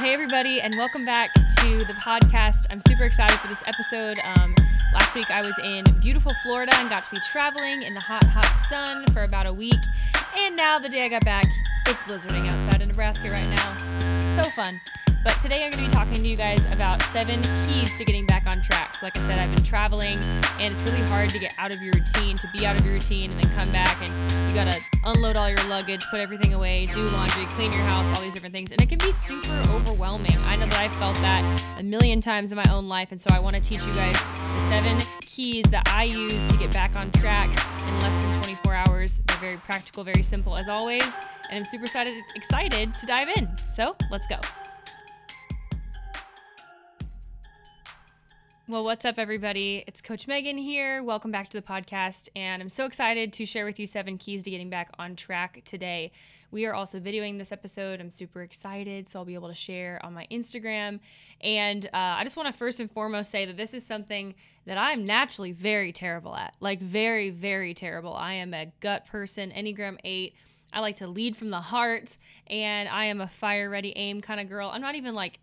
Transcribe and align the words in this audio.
hey, 0.00 0.12
everybody, 0.12 0.60
and 0.60 0.76
welcome 0.76 1.04
back 1.04 1.32
to 1.34 1.78
the 1.84 1.94
podcast. 1.94 2.66
I'm 2.68 2.80
super 2.80 3.04
excited 3.04 3.38
for 3.38 3.46
this 3.46 3.62
episode. 3.64 4.18
Um, 4.24 4.56
last 4.92 5.14
week 5.14 5.30
I 5.30 5.40
was 5.40 5.56
in 5.62 5.84
beautiful 6.00 6.32
Florida 6.42 6.74
and 6.76 6.90
got 6.90 7.04
to 7.04 7.10
be 7.12 7.18
traveling 7.30 7.82
in 7.82 7.94
the 7.94 8.00
hot, 8.00 8.24
hot 8.24 8.52
sun 8.68 9.06
for 9.12 9.22
about 9.22 9.46
a 9.46 9.52
week. 9.52 9.80
And 10.36 10.56
now, 10.56 10.80
the 10.80 10.88
day 10.88 11.04
I 11.04 11.08
got 11.08 11.24
back, 11.24 11.46
it's 11.86 12.02
blizzarding 12.02 12.48
outside 12.48 12.82
in 12.82 12.88
Nebraska 12.88 13.30
right 13.30 13.48
now. 13.50 14.26
So 14.34 14.42
fun. 14.50 14.80
But 15.24 15.38
today 15.38 15.64
I'm 15.64 15.70
going 15.70 15.84
to 15.84 15.88
be 15.88 15.88
talking 15.88 16.14
to 16.16 16.28
you 16.28 16.36
guys 16.36 16.66
about 16.66 17.00
seven 17.04 17.40
keys 17.66 17.96
to 17.96 18.04
getting 18.04 18.26
back 18.26 18.46
on 18.46 18.60
track. 18.60 18.94
So, 18.94 19.06
like 19.06 19.16
I 19.16 19.20
said, 19.20 19.38
I've 19.38 19.52
been 19.54 19.64
traveling 19.64 20.18
and 20.60 20.70
it's 20.70 20.82
really 20.82 21.00
hard 21.00 21.30
to 21.30 21.38
get 21.38 21.54
out 21.56 21.72
of 21.72 21.80
your 21.80 21.94
routine, 21.94 22.36
to 22.36 22.48
be 22.54 22.66
out 22.66 22.76
of 22.76 22.84
your 22.84 22.92
routine 22.92 23.30
and 23.30 23.40
then 23.40 23.50
come 23.54 23.72
back 23.72 23.96
and 24.02 24.10
you 24.50 24.54
got 24.54 24.70
to 24.70 24.78
unload 25.04 25.36
all 25.36 25.48
your 25.48 25.64
luggage, 25.66 26.04
put 26.10 26.20
everything 26.20 26.52
away, 26.52 26.84
do 26.86 27.00
laundry, 27.08 27.46
clean 27.46 27.72
your 27.72 27.80
house, 27.84 28.14
all 28.14 28.22
these 28.22 28.34
different 28.34 28.54
things. 28.54 28.70
And 28.70 28.82
it 28.82 28.88
can 28.90 28.98
be 28.98 29.12
super 29.12 29.54
overwhelming. 29.70 30.36
I 30.44 30.56
know 30.56 30.66
that 30.66 30.78
I've 30.78 30.94
felt 30.94 31.16
that 31.16 31.64
a 31.78 31.82
million 31.82 32.20
times 32.20 32.52
in 32.52 32.56
my 32.56 32.70
own 32.70 32.86
life. 32.86 33.10
And 33.10 33.18
so 33.18 33.30
I 33.32 33.38
want 33.38 33.54
to 33.54 33.62
teach 33.62 33.86
you 33.86 33.94
guys 33.94 34.22
the 34.22 34.60
seven 34.68 34.98
keys 35.22 35.64
that 35.70 35.88
I 35.88 36.04
use 36.04 36.46
to 36.48 36.58
get 36.58 36.70
back 36.70 36.96
on 36.96 37.10
track 37.12 37.48
in 37.48 38.00
less 38.00 38.14
than 38.22 38.42
24 38.42 38.74
hours. 38.74 39.22
They're 39.26 39.38
very 39.38 39.56
practical, 39.56 40.04
very 40.04 40.22
simple 40.22 40.54
as 40.54 40.68
always. 40.68 41.18
And 41.48 41.58
I'm 41.58 41.64
super 41.64 41.84
excited, 41.84 42.12
excited 42.36 42.92
to 42.92 43.06
dive 43.06 43.30
in. 43.30 43.48
So 43.72 43.96
let's 44.10 44.26
go. 44.26 44.36
Well, 48.66 48.82
what's 48.82 49.04
up, 49.04 49.18
everybody? 49.18 49.84
It's 49.86 50.00
Coach 50.00 50.26
Megan 50.26 50.56
here. 50.56 51.02
Welcome 51.02 51.30
back 51.30 51.50
to 51.50 51.60
the 51.60 51.66
podcast. 51.66 52.30
And 52.34 52.62
I'm 52.62 52.70
so 52.70 52.86
excited 52.86 53.30
to 53.34 53.44
share 53.44 53.66
with 53.66 53.78
you 53.78 53.86
seven 53.86 54.16
keys 54.16 54.42
to 54.44 54.50
getting 54.50 54.70
back 54.70 54.88
on 54.98 55.16
track 55.16 55.60
today. 55.66 56.12
We 56.50 56.64
are 56.64 56.72
also 56.72 56.98
videoing 56.98 57.36
this 57.36 57.52
episode. 57.52 58.00
I'm 58.00 58.10
super 58.10 58.40
excited. 58.40 59.06
So 59.06 59.18
I'll 59.18 59.26
be 59.26 59.34
able 59.34 59.48
to 59.48 59.54
share 59.54 60.00
on 60.02 60.14
my 60.14 60.26
Instagram. 60.30 61.00
And 61.42 61.84
uh, 61.84 61.90
I 61.92 62.24
just 62.24 62.38
want 62.38 62.46
to 62.46 62.58
first 62.58 62.80
and 62.80 62.90
foremost 62.90 63.30
say 63.30 63.44
that 63.44 63.58
this 63.58 63.74
is 63.74 63.84
something 63.84 64.34
that 64.64 64.78
I'm 64.78 65.04
naturally 65.04 65.52
very 65.52 65.92
terrible 65.92 66.34
at. 66.34 66.56
Like, 66.58 66.80
very, 66.80 67.28
very 67.28 67.74
terrible. 67.74 68.14
I 68.14 68.32
am 68.32 68.54
a 68.54 68.72
gut 68.80 69.04
person, 69.04 69.50
Enneagram 69.50 69.98
8. 70.02 70.34
I 70.72 70.80
like 70.80 70.96
to 70.96 71.06
lead 71.06 71.36
from 71.36 71.50
the 71.50 71.60
heart. 71.60 72.16
And 72.46 72.88
I 72.88 73.04
am 73.04 73.20
a 73.20 73.28
fire 73.28 73.68
ready 73.68 73.92
aim 73.94 74.22
kind 74.22 74.40
of 74.40 74.48
girl. 74.48 74.70
I'm 74.72 74.80
not 74.80 74.94
even 74.94 75.14
like 75.14 75.38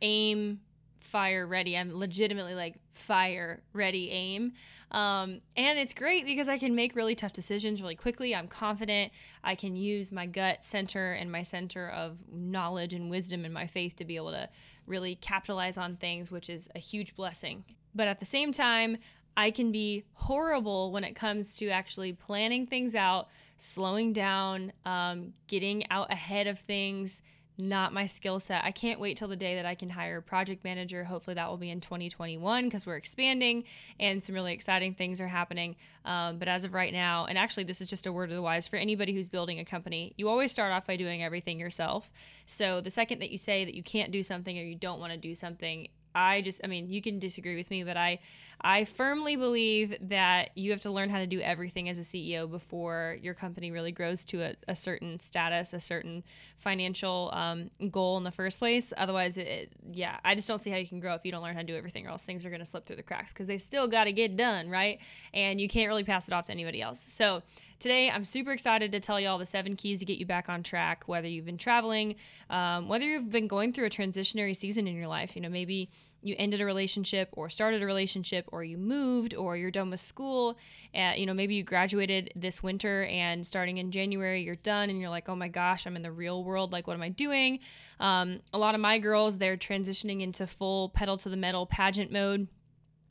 aim 0.00 0.60
fire 1.00 1.46
ready. 1.46 1.76
I'm 1.76 1.96
legitimately 1.96 2.54
like 2.54 2.76
fire 2.92 3.62
ready 3.72 4.10
aim. 4.10 4.52
Um, 4.90 5.40
and 5.56 5.78
it's 5.78 5.92
great 5.92 6.24
because 6.24 6.48
I 6.48 6.58
can 6.58 6.74
make 6.74 6.94
really 6.94 7.14
tough 7.14 7.32
decisions 7.32 7.82
really 7.82 7.96
quickly. 7.96 8.34
I'm 8.34 8.46
confident. 8.46 9.12
I 9.42 9.54
can 9.54 9.74
use 9.74 10.12
my 10.12 10.26
gut 10.26 10.64
center 10.64 11.12
and 11.12 11.30
my 11.30 11.42
center 11.42 11.88
of 11.88 12.18
knowledge 12.32 12.94
and 12.94 13.10
wisdom 13.10 13.44
and 13.44 13.52
my 13.52 13.66
faith 13.66 13.96
to 13.96 14.04
be 14.04 14.16
able 14.16 14.30
to 14.30 14.48
really 14.86 15.16
capitalize 15.16 15.76
on 15.76 15.96
things, 15.96 16.30
which 16.30 16.48
is 16.48 16.68
a 16.74 16.78
huge 16.78 17.16
blessing. 17.16 17.64
But 17.94 18.06
at 18.08 18.20
the 18.20 18.24
same 18.24 18.52
time, 18.52 18.98
I 19.36 19.50
can 19.50 19.72
be 19.72 20.04
horrible 20.14 20.92
when 20.92 21.04
it 21.04 21.14
comes 21.14 21.56
to 21.58 21.68
actually 21.68 22.12
planning 22.12 22.66
things 22.66 22.94
out, 22.94 23.28
slowing 23.58 24.12
down, 24.12 24.72
um, 24.84 25.34
getting 25.46 25.90
out 25.90 26.10
ahead 26.10 26.46
of 26.46 26.58
things, 26.58 27.22
not 27.58 27.92
my 27.92 28.06
skill 28.06 28.38
set. 28.38 28.64
I 28.64 28.70
can't 28.70 29.00
wait 29.00 29.16
till 29.16 29.28
the 29.28 29.36
day 29.36 29.56
that 29.56 29.66
I 29.66 29.74
can 29.74 29.90
hire 29.90 30.18
a 30.18 30.22
project 30.22 30.64
manager. 30.64 31.04
Hopefully, 31.04 31.34
that 31.34 31.48
will 31.48 31.56
be 31.56 31.70
in 31.70 31.80
2021 31.80 32.64
because 32.64 32.86
we're 32.86 32.96
expanding 32.96 33.64
and 33.98 34.22
some 34.22 34.34
really 34.34 34.52
exciting 34.52 34.94
things 34.94 35.20
are 35.20 35.28
happening. 35.28 35.76
Um, 36.04 36.38
but 36.38 36.48
as 36.48 36.64
of 36.64 36.74
right 36.74 36.92
now, 36.92 37.24
and 37.26 37.38
actually, 37.38 37.64
this 37.64 37.80
is 37.80 37.88
just 37.88 38.06
a 38.06 38.12
word 38.12 38.30
of 38.30 38.36
the 38.36 38.42
wise 38.42 38.68
for 38.68 38.76
anybody 38.76 39.14
who's 39.14 39.28
building 39.28 39.58
a 39.58 39.64
company, 39.64 40.12
you 40.16 40.28
always 40.28 40.52
start 40.52 40.72
off 40.72 40.86
by 40.86 40.96
doing 40.96 41.22
everything 41.22 41.58
yourself. 41.58 42.12
So 42.44 42.80
the 42.80 42.90
second 42.90 43.20
that 43.20 43.30
you 43.30 43.38
say 43.38 43.64
that 43.64 43.74
you 43.74 43.82
can't 43.82 44.12
do 44.12 44.22
something 44.22 44.58
or 44.58 44.62
you 44.62 44.74
don't 44.74 45.00
want 45.00 45.12
to 45.12 45.18
do 45.18 45.34
something, 45.34 45.88
I 46.14 46.40
just, 46.40 46.60
I 46.64 46.66
mean, 46.66 46.90
you 46.90 47.02
can 47.02 47.18
disagree 47.18 47.56
with 47.56 47.70
me, 47.70 47.84
but 47.84 47.96
I, 47.96 48.20
I 48.60 48.84
firmly 48.84 49.36
believe 49.36 49.94
that 50.08 50.50
you 50.56 50.70
have 50.70 50.80
to 50.82 50.90
learn 50.90 51.10
how 51.10 51.18
to 51.18 51.26
do 51.26 51.40
everything 51.40 51.88
as 51.88 51.98
a 51.98 52.02
CEO 52.02 52.50
before 52.50 53.18
your 53.20 53.34
company 53.34 53.70
really 53.70 53.92
grows 53.92 54.24
to 54.26 54.42
a, 54.42 54.54
a 54.66 54.74
certain 54.74 55.20
status, 55.20 55.72
a 55.72 55.80
certain 55.80 56.24
financial 56.56 57.30
um, 57.34 57.70
goal 57.90 58.16
in 58.16 58.24
the 58.24 58.30
first 58.30 58.58
place. 58.58 58.92
Otherwise, 58.96 59.38
it, 59.38 59.72
yeah, 59.92 60.18
I 60.24 60.34
just 60.34 60.48
don't 60.48 60.58
see 60.58 60.70
how 60.70 60.78
you 60.78 60.86
can 60.86 61.00
grow 61.00 61.14
if 61.14 61.24
you 61.24 61.32
don't 61.32 61.42
learn 61.42 61.54
how 61.54 61.60
to 61.60 61.66
do 61.66 61.76
everything, 61.76 62.06
or 62.06 62.10
else 62.10 62.22
things 62.22 62.46
are 62.46 62.50
going 62.50 62.60
to 62.60 62.66
slip 62.66 62.86
through 62.86 62.96
the 62.96 63.02
cracks 63.02 63.32
because 63.32 63.46
they 63.46 63.58
still 63.58 63.88
got 63.88 64.04
to 64.04 64.12
get 64.12 64.36
done, 64.36 64.70
right? 64.70 65.00
And 65.34 65.60
you 65.60 65.68
can't 65.68 65.88
really 65.88 66.04
pass 66.04 66.26
it 66.26 66.32
off 66.32 66.46
to 66.46 66.52
anybody 66.52 66.80
else. 66.80 67.00
So, 67.00 67.42
Today, 67.78 68.10
I'm 68.10 68.24
super 68.24 68.52
excited 68.52 68.90
to 68.92 69.00
tell 69.00 69.20
you 69.20 69.28
all 69.28 69.36
the 69.36 69.44
seven 69.44 69.76
keys 69.76 69.98
to 69.98 70.06
get 70.06 70.16
you 70.16 70.24
back 70.24 70.48
on 70.48 70.62
track, 70.62 71.04
whether 71.06 71.28
you've 71.28 71.44
been 71.44 71.58
traveling, 71.58 72.16
um, 72.48 72.88
whether 72.88 73.04
you've 73.04 73.30
been 73.30 73.48
going 73.48 73.74
through 73.74 73.84
a 73.84 73.90
transitionary 73.90 74.56
season 74.56 74.86
in 74.86 74.96
your 74.96 75.08
life. 75.08 75.36
You 75.36 75.42
know, 75.42 75.50
maybe 75.50 75.90
you 76.22 76.34
ended 76.38 76.60
a 76.60 76.64
relationship 76.64 77.28
or 77.32 77.48
started 77.48 77.82
a 77.82 77.86
relationship 77.86 78.44
or 78.52 78.64
you 78.64 78.76
moved 78.76 79.34
or 79.34 79.56
you're 79.56 79.70
done 79.70 79.90
with 79.90 80.00
school. 80.00 80.56
Uh, 80.94 81.12
you 81.16 81.26
know, 81.26 81.34
maybe 81.34 81.54
you 81.54 81.62
graduated 81.62 82.32
this 82.34 82.62
winter 82.62 83.04
and 83.04 83.46
starting 83.46 83.78
in 83.78 83.90
January, 83.90 84.42
you're 84.42 84.56
done 84.56 84.90
and 84.90 85.00
you're 85.00 85.10
like, 85.10 85.28
oh 85.28 85.36
my 85.36 85.48
gosh, 85.48 85.86
I'm 85.86 85.96
in 85.96 86.02
the 86.02 86.12
real 86.12 86.44
world. 86.44 86.72
Like, 86.72 86.86
what 86.86 86.94
am 86.94 87.02
I 87.02 87.10
doing? 87.10 87.60
Um, 88.00 88.40
a 88.52 88.58
lot 88.58 88.74
of 88.74 88.80
my 88.80 88.98
girls, 88.98 89.38
they're 89.38 89.56
transitioning 89.56 90.20
into 90.22 90.46
full 90.46 90.88
pedal 90.90 91.16
to 91.18 91.28
the 91.28 91.36
metal 91.36 91.66
pageant 91.66 92.10
mode 92.10 92.48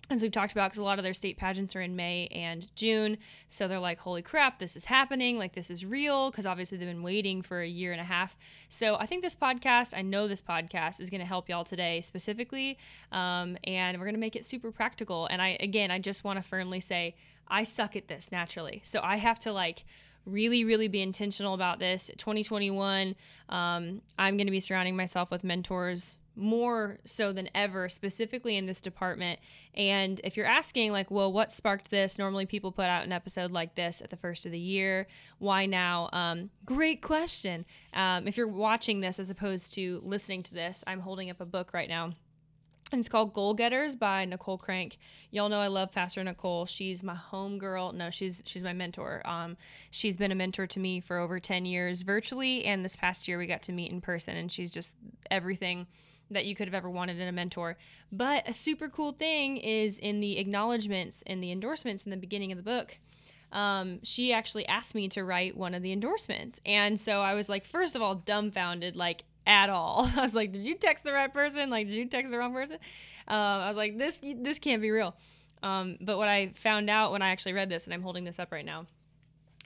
as 0.09 0.21
we've 0.21 0.31
talked 0.31 0.51
about, 0.51 0.69
because 0.69 0.77
a 0.77 0.83
lot 0.83 0.99
of 0.99 1.03
their 1.03 1.13
state 1.13 1.37
pageants 1.37 1.75
are 1.75 1.81
in 1.81 1.95
May 1.95 2.27
and 2.27 2.73
June. 2.75 3.17
So 3.49 3.67
they're 3.67 3.79
like, 3.79 3.99
holy 3.99 4.21
crap, 4.21 4.59
this 4.59 4.75
is 4.75 4.85
happening. 4.85 5.37
Like, 5.37 5.53
this 5.53 5.71
is 5.71 5.85
real. 5.85 6.29
Because 6.29 6.45
obviously 6.45 6.77
they've 6.77 6.87
been 6.87 7.03
waiting 7.03 7.41
for 7.41 7.61
a 7.61 7.67
year 7.67 7.91
and 7.91 8.01
a 8.01 8.05
half. 8.05 8.37
So 8.69 8.95
I 8.97 9.05
think 9.05 9.23
this 9.23 9.35
podcast, 9.35 9.97
I 9.97 10.01
know 10.01 10.27
this 10.27 10.41
podcast 10.41 11.01
is 11.01 11.09
going 11.09 11.21
to 11.21 11.27
help 11.27 11.49
y'all 11.49 11.63
today 11.63 12.01
specifically. 12.01 12.77
Um, 13.11 13.57
and 13.63 13.97
we're 13.97 14.05
going 14.05 14.15
to 14.15 14.19
make 14.19 14.35
it 14.35 14.45
super 14.45 14.71
practical. 14.71 15.27
And 15.27 15.41
I, 15.41 15.57
again, 15.59 15.91
I 15.91 15.99
just 15.99 16.23
want 16.23 16.37
to 16.37 16.43
firmly 16.43 16.81
say, 16.81 17.15
I 17.47 17.63
suck 17.63 17.95
at 17.95 18.07
this 18.07 18.31
naturally. 18.31 18.81
So 18.83 19.01
I 19.03 19.17
have 19.17 19.39
to 19.39 19.53
like, 19.53 19.85
really 20.25 20.63
really 20.63 20.87
be 20.87 21.03
intentional 21.03 21.53
about 21.53 21.77
this 21.77 22.09
2021 22.17 23.15
um, 23.49 24.01
i'm 24.17 24.37
going 24.37 24.47
to 24.47 24.51
be 24.51 24.59
surrounding 24.59 24.95
myself 24.95 25.29
with 25.29 25.43
mentors 25.43 26.17
more 26.35 26.99
so 27.05 27.31
than 27.31 27.49
ever, 27.55 27.89
specifically 27.89 28.57
in 28.57 28.65
this 28.65 28.81
department. 28.81 29.39
And 29.73 30.19
if 30.23 30.37
you're 30.37 30.45
asking, 30.45 30.91
like, 30.91 31.11
well, 31.11 31.31
what 31.31 31.51
sparked 31.51 31.89
this? 31.89 32.17
Normally, 32.17 32.45
people 32.45 32.71
put 32.71 32.85
out 32.85 33.05
an 33.05 33.11
episode 33.11 33.51
like 33.51 33.75
this 33.75 34.01
at 34.01 34.09
the 34.09 34.15
first 34.15 34.45
of 34.45 34.51
the 34.51 34.59
year. 34.59 35.07
Why 35.39 35.65
now? 35.65 36.09
Um, 36.13 36.49
great 36.65 37.01
question. 37.01 37.65
Um, 37.93 38.27
if 38.27 38.37
you're 38.37 38.47
watching 38.47 38.99
this 38.99 39.19
as 39.19 39.29
opposed 39.29 39.73
to 39.75 40.01
listening 40.03 40.41
to 40.43 40.53
this, 40.53 40.83
I'm 40.87 40.99
holding 40.99 41.29
up 41.29 41.41
a 41.41 41.45
book 41.45 41.73
right 41.73 41.89
now. 41.89 42.13
And 42.91 42.99
it's 42.99 43.09
called 43.09 43.33
Goal 43.33 43.55
Getters 43.55 43.95
by 43.95 44.25
Nicole 44.25 44.59
Crank. 44.59 44.99
Y'all 45.31 45.49
know 45.49 45.59
I 45.59 45.67
love 45.67 45.91
Pastor 45.91 46.23
Nicole. 46.23 46.67
She's 46.67 47.01
my 47.01 47.15
home 47.15 47.57
girl. 47.57 47.91
No, 47.91 48.11
she's 48.11 48.43
she's 48.45 48.63
my 48.63 48.73
mentor. 48.73 49.23
Um, 49.25 49.57
she's 49.89 50.17
been 50.17 50.31
a 50.31 50.35
mentor 50.35 50.67
to 50.67 50.79
me 50.79 50.99
for 50.99 51.17
over 51.17 51.39
10 51.39 51.65
years 51.65 52.03
virtually, 52.03 52.63
and 52.63 52.85
this 52.85 52.95
past 52.95 53.27
year 53.27 53.39
we 53.39 53.47
got 53.47 53.63
to 53.63 53.71
meet 53.71 53.91
in 53.91 54.01
person, 54.01 54.37
and 54.37 54.51
she's 54.51 54.71
just 54.71 54.93
everything 55.31 55.87
that 56.31 56.45
you 56.45 56.55
could 56.55 56.67
have 56.67 56.73
ever 56.73 56.89
wanted 56.89 57.19
in 57.19 57.27
a 57.27 57.31
mentor. 57.31 57.77
But 58.11 58.47
a 58.47 58.53
super 58.53 58.89
cool 58.89 59.11
thing 59.11 59.57
is 59.57 59.99
in 59.99 60.19
the 60.19 60.37
acknowledgments 60.37 61.23
and 61.27 61.41
the 61.41 61.51
endorsements 61.51 62.03
in 62.03 62.11
the 62.11 62.17
beginning 62.17 62.51
of 62.51 62.57
the 62.57 62.63
book. 62.63 62.97
Um, 63.51 63.99
she 64.03 64.33
actually 64.33 64.67
asked 64.67 64.95
me 64.95 65.07
to 65.09 65.23
write 65.23 65.55
one 65.55 65.73
of 65.73 65.81
the 65.81 65.91
endorsements. 65.91 66.59
And 66.65 66.99
so 66.99 67.21
I 67.21 67.35
was 67.35 67.47
like, 67.47 67.63
first 67.63 67.95
of 67.95 68.01
all, 68.01 68.15
dumbfounded, 68.15 68.95
like 68.95 69.23
at 69.47 69.69
all. 69.69 70.09
I 70.17 70.21
was 70.21 70.35
like, 70.35 70.51
did 70.51 70.65
you 70.65 70.75
text 70.75 71.03
the 71.03 71.13
right 71.13 71.31
person? 71.31 71.69
Like, 71.69 71.87
did 71.87 71.95
you 71.95 72.07
text 72.07 72.31
the 72.31 72.37
wrong 72.37 72.53
person? 72.53 72.77
Um, 73.27 73.37
I 73.37 73.67
was 73.67 73.77
like, 73.77 73.97
this 73.97 74.19
this 74.19 74.59
can't 74.59 74.81
be 74.81 74.91
real. 74.91 75.15
Um, 75.63 75.97
but 76.01 76.17
what 76.17 76.27
I 76.27 76.49
found 76.49 76.89
out 76.89 77.11
when 77.11 77.21
I 77.21 77.29
actually 77.29 77.53
read 77.53 77.69
this, 77.69 77.85
and 77.85 77.93
I'm 77.93 78.01
holding 78.01 78.23
this 78.23 78.39
up 78.39 78.51
right 78.51 78.65
now, 78.65 78.85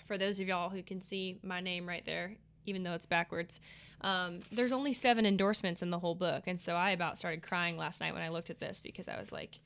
for 0.06 0.18
those 0.18 0.40
of 0.40 0.48
y'all 0.48 0.69
who 0.69 0.81
can 0.81 1.02
see 1.02 1.40
my 1.44 1.59
name 1.59 1.88
right 1.88 2.06
there 2.06 2.36
even 2.66 2.84
though 2.84 2.94
it's 2.94 3.06
backwards. 3.06 3.59
Um, 4.02 4.40
there's 4.52 4.72
only 4.72 4.94
seven 4.94 5.25
endorsements 5.25 5.81
in 5.81 5.90
the 5.90 6.00
whole 6.00 6.16
book. 6.16 6.44
And 6.48 6.60
so 6.60 6.75
I 6.75 6.92
about 6.92 7.18
started 7.18 7.42
crying 7.42 7.78
last 7.78 8.01
night 8.01 8.13
when 8.13 8.24
I 8.24 8.30
looked 8.30 8.50
at 8.50 8.60
this 8.60 8.80
because 8.80 9.07
I 9.07 9.19
was 9.19 9.31
like, 9.31 9.60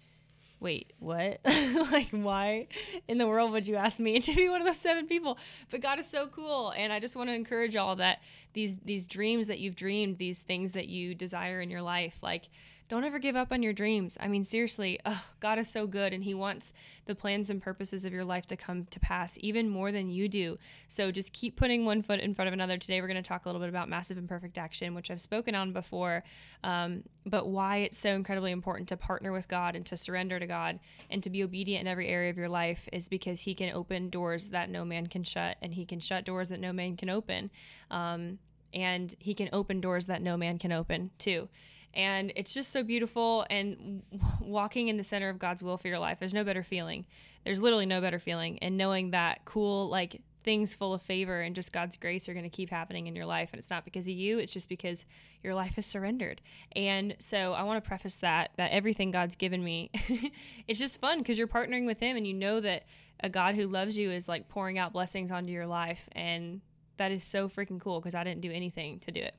wait, 0.59 0.93
what? 0.99 1.39
like, 1.91 2.09
why 2.11 2.67
in 3.07 3.17
the 3.17 3.27
world 3.27 3.51
would 3.51 3.67
you 3.67 3.75
ask 3.75 3.99
me 3.99 4.19
to 4.21 4.35
be 4.35 4.49
one 4.49 4.61
of 4.61 4.67
those 4.67 4.79
seven 4.79 5.07
people? 5.07 5.37
But 5.69 5.81
God 5.81 5.99
is 5.99 6.07
so 6.07 6.27
cool. 6.27 6.71
And 6.71 6.91
I 6.91 6.99
just 6.99 7.15
want 7.15 7.29
to 7.29 7.35
encourage 7.35 7.75
all 7.75 7.97
that 7.97 8.21
these, 8.53 8.77
these 8.77 9.05
dreams 9.05 9.47
that 9.47 9.59
you've 9.59 9.75
dreamed, 9.75 10.17
these 10.17 10.41
things 10.41 10.71
that 10.71 10.87
you 10.87 11.13
desire 11.13 11.61
in 11.61 11.69
your 11.69 11.81
life, 11.81 12.23
like, 12.23 12.49
don't 12.89 13.03
ever 13.03 13.19
give 13.19 13.35
up 13.35 13.51
on 13.51 13.63
your 13.63 13.73
dreams. 13.73 14.17
I 14.19 14.27
mean, 14.27 14.43
seriously, 14.43 14.99
oh, 15.05 15.25
God 15.39 15.57
is 15.57 15.69
so 15.69 15.87
good 15.87 16.13
and 16.13 16.23
He 16.23 16.33
wants 16.33 16.73
the 17.05 17.15
plans 17.15 17.49
and 17.49 17.61
purposes 17.61 18.05
of 18.05 18.13
your 18.13 18.25
life 18.25 18.45
to 18.47 18.55
come 18.55 18.85
to 18.85 18.99
pass 18.99 19.37
even 19.41 19.69
more 19.69 19.91
than 19.91 20.09
you 20.09 20.27
do. 20.27 20.57
So 20.87 21.11
just 21.11 21.33
keep 21.33 21.55
putting 21.55 21.85
one 21.85 22.01
foot 22.01 22.19
in 22.19 22.33
front 22.33 22.47
of 22.47 22.53
another. 22.53 22.77
Today, 22.77 23.01
we're 23.01 23.07
going 23.07 23.15
to 23.15 23.27
talk 23.27 23.45
a 23.45 23.49
little 23.49 23.61
bit 23.61 23.69
about 23.69 23.89
massive 23.89 24.17
imperfect 24.17 24.57
action, 24.57 24.93
which 24.93 25.09
I've 25.09 25.21
spoken 25.21 25.55
on 25.55 25.73
before, 25.73 26.23
um, 26.63 27.03
but 27.25 27.47
why 27.47 27.77
it's 27.77 27.97
so 27.97 28.15
incredibly 28.15 28.51
important 28.51 28.89
to 28.89 28.97
partner 28.97 29.31
with 29.31 29.47
God 29.47 29.75
and 29.75 29.85
to 29.87 29.97
surrender 29.97 30.39
to 30.39 30.47
God 30.47 30.79
and 31.09 31.23
to 31.23 31.29
be 31.29 31.43
obedient 31.43 31.81
in 31.81 31.87
every 31.87 32.07
area 32.09 32.29
of 32.29 32.37
your 32.37 32.49
life 32.49 32.87
is 32.91 33.07
because 33.07 33.41
He 33.41 33.55
can 33.55 33.73
open 33.73 34.09
doors 34.09 34.49
that 34.49 34.69
no 34.69 34.85
man 34.85 35.07
can 35.07 35.23
shut 35.23 35.57
and 35.61 35.73
He 35.73 35.85
can 35.85 35.99
shut 35.99 36.25
doors 36.25 36.49
that 36.49 36.59
no 36.59 36.73
man 36.73 36.97
can 36.97 37.09
open. 37.09 37.49
Um, 37.89 38.39
and 38.73 39.15
he 39.19 39.33
can 39.33 39.49
open 39.53 39.79
doors 39.79 40.07
that 40.07 40.21
no 40.21 40.35
man 40.35 40.57
can 40.57 40.71
open 40.71 41.11
too. 41.17 41.47
And 41.93 42.33
it's 42.35 42.53
just 42.53 42.71
so 42.71 42.83
beautiful. 42.83 43.45
And 43.49 44.03
walking 44.39 44.87
in 44.87 44.97
the 44.97 45.03
center 45.03 45.29
of 45.29 45.39
God's 45.39 45.63
will 45.63 45.77
for 45.77 45.87
your 45.87 45.99
life, 45.99 46.19
there's 46.19 46.33
no 46.33 46.43
better 46.43 46.63
feeling. 46.63 47.05
There's 47.43 47.61
literally 47.61 47.85
no 47.85 48.01
better 48.01 48.19
feeling. 48.19 48.59
And 48.59 48.77
knowing 48.77 49.11
that 49.11 49.45
cool, 49.45 49.89
like 49.89 50.21
things 50.43 50.75
full 50.75 50.93
of 50.93 51.01
favor 51.01 51.41
and 51.41 51.55
just 51.55 51.71
God's 51.71 51.97
grace 51.97 52.27
are 52.27 52.33
going 52.33 52.43
to 52.43 52.49
keep 52.49 52.69
happening 52.69 53.07
in 53.07 53.15
your 53.15 53.25
life. 53.25 53.51
And 53.53 53.59
it's 53.59 53.69
not 53.69 53.85
because 53.85 54.07
of 54.07 54.13
you, 54.13 54.39
it's 54.39 54.53
just 54.53 54.69
because 54.69 55.05
your 55.41 55.53
life 55.55 55.77
is 55.77 55.85
surrendered. 55.85 56.41
And 56.75 57.15
so 57.19 57.53
I 57.53 57.63
want 57.63 57.83
to 57.83 57.87
preface 57.87 58.15
that, 58.15 58.51
that 58.57 58.71
everything 58.71 59.11
God's 59.11 59.35
given 59.35 59.63
me, 59.63 59.89
it's 60.67 60.79
just 60.79 60.99
fun 60.99 61.19
because 61.19 61.37
you're 61.37 61.47
partnering 61.47 61.85
with 61.85 61.99
Him 61.99 62.17
and 62.17 62.27
you 62.27 62.33
know 62.33 62.59
that 62.59 62.85
a 63.21 63.29
God 63.29 63.55
who 63.55 63.67
loves 63.67 63.97
you 63.97 64.11
is 64.11 64.27
like 64.27 64.49
pouring 64.49 64.77
out 64.77 64.93
blessings 64.93 65.31
onto 65.31 65.51
your 65.51 65.67
life. 65.67 66.09
And 66.11 66.61
that 66.97 67.11
is 67.11 67.23
so 67.23 67.47
freaking 67.47 67.79
cool 67.79 67.99
because 67.99 68.15
I 68.15 68.23
didn't 68.23 68.41
do 68.41 68.51
anything 68.51 68.99
to 68.99 69.11
do 69.11 69.21
it. 69.21 69.35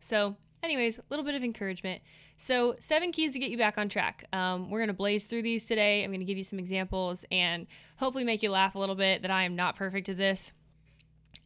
So 0.00 0.36
anyways, 0.62 0.98
a 0.98 1.02
little 1.10 1.24
bit 1.24 1.34
of 1.34 1.42
encouragement. 1.42 2.02
So, 2.36 2.74
seven 2.80 3.12
keys 3.12 3.32
to 3.34 3.38
get 3.38 3.50
you 3.50 3.58
back 3.58 3.78
on 3.78 3.88
track. 3.88 4.24
Um, 4.32 4.70
we're 4.70 4.78
going 4.78 4.88
to 4.88 4.94
blaze 4.94 5.26
through 5.26 5.42
these 5.42 5.66
today. 5.66 6.04
I'm 6.04 6.10
going 6.10 6.20
to 6.20 6.26
give 6.26 6.38
you 6.38 6.44
some 6.44 6.58
examples 6.58 7.24
and 7.30 7.66
hopefully 7.96 8.24
make 8.24 8.42
you 8.42 8.50
laugh 8.50 8.74
a 8.74 8.78
little 8.78 8.94
bit 8.94 9.22
that 9.22 9.30
I 9.30 9.42
am 9.42 9.56
not 9.56 9.76
perfect 9.76 10.08
at 10.08 10.16
this 10.16 10.52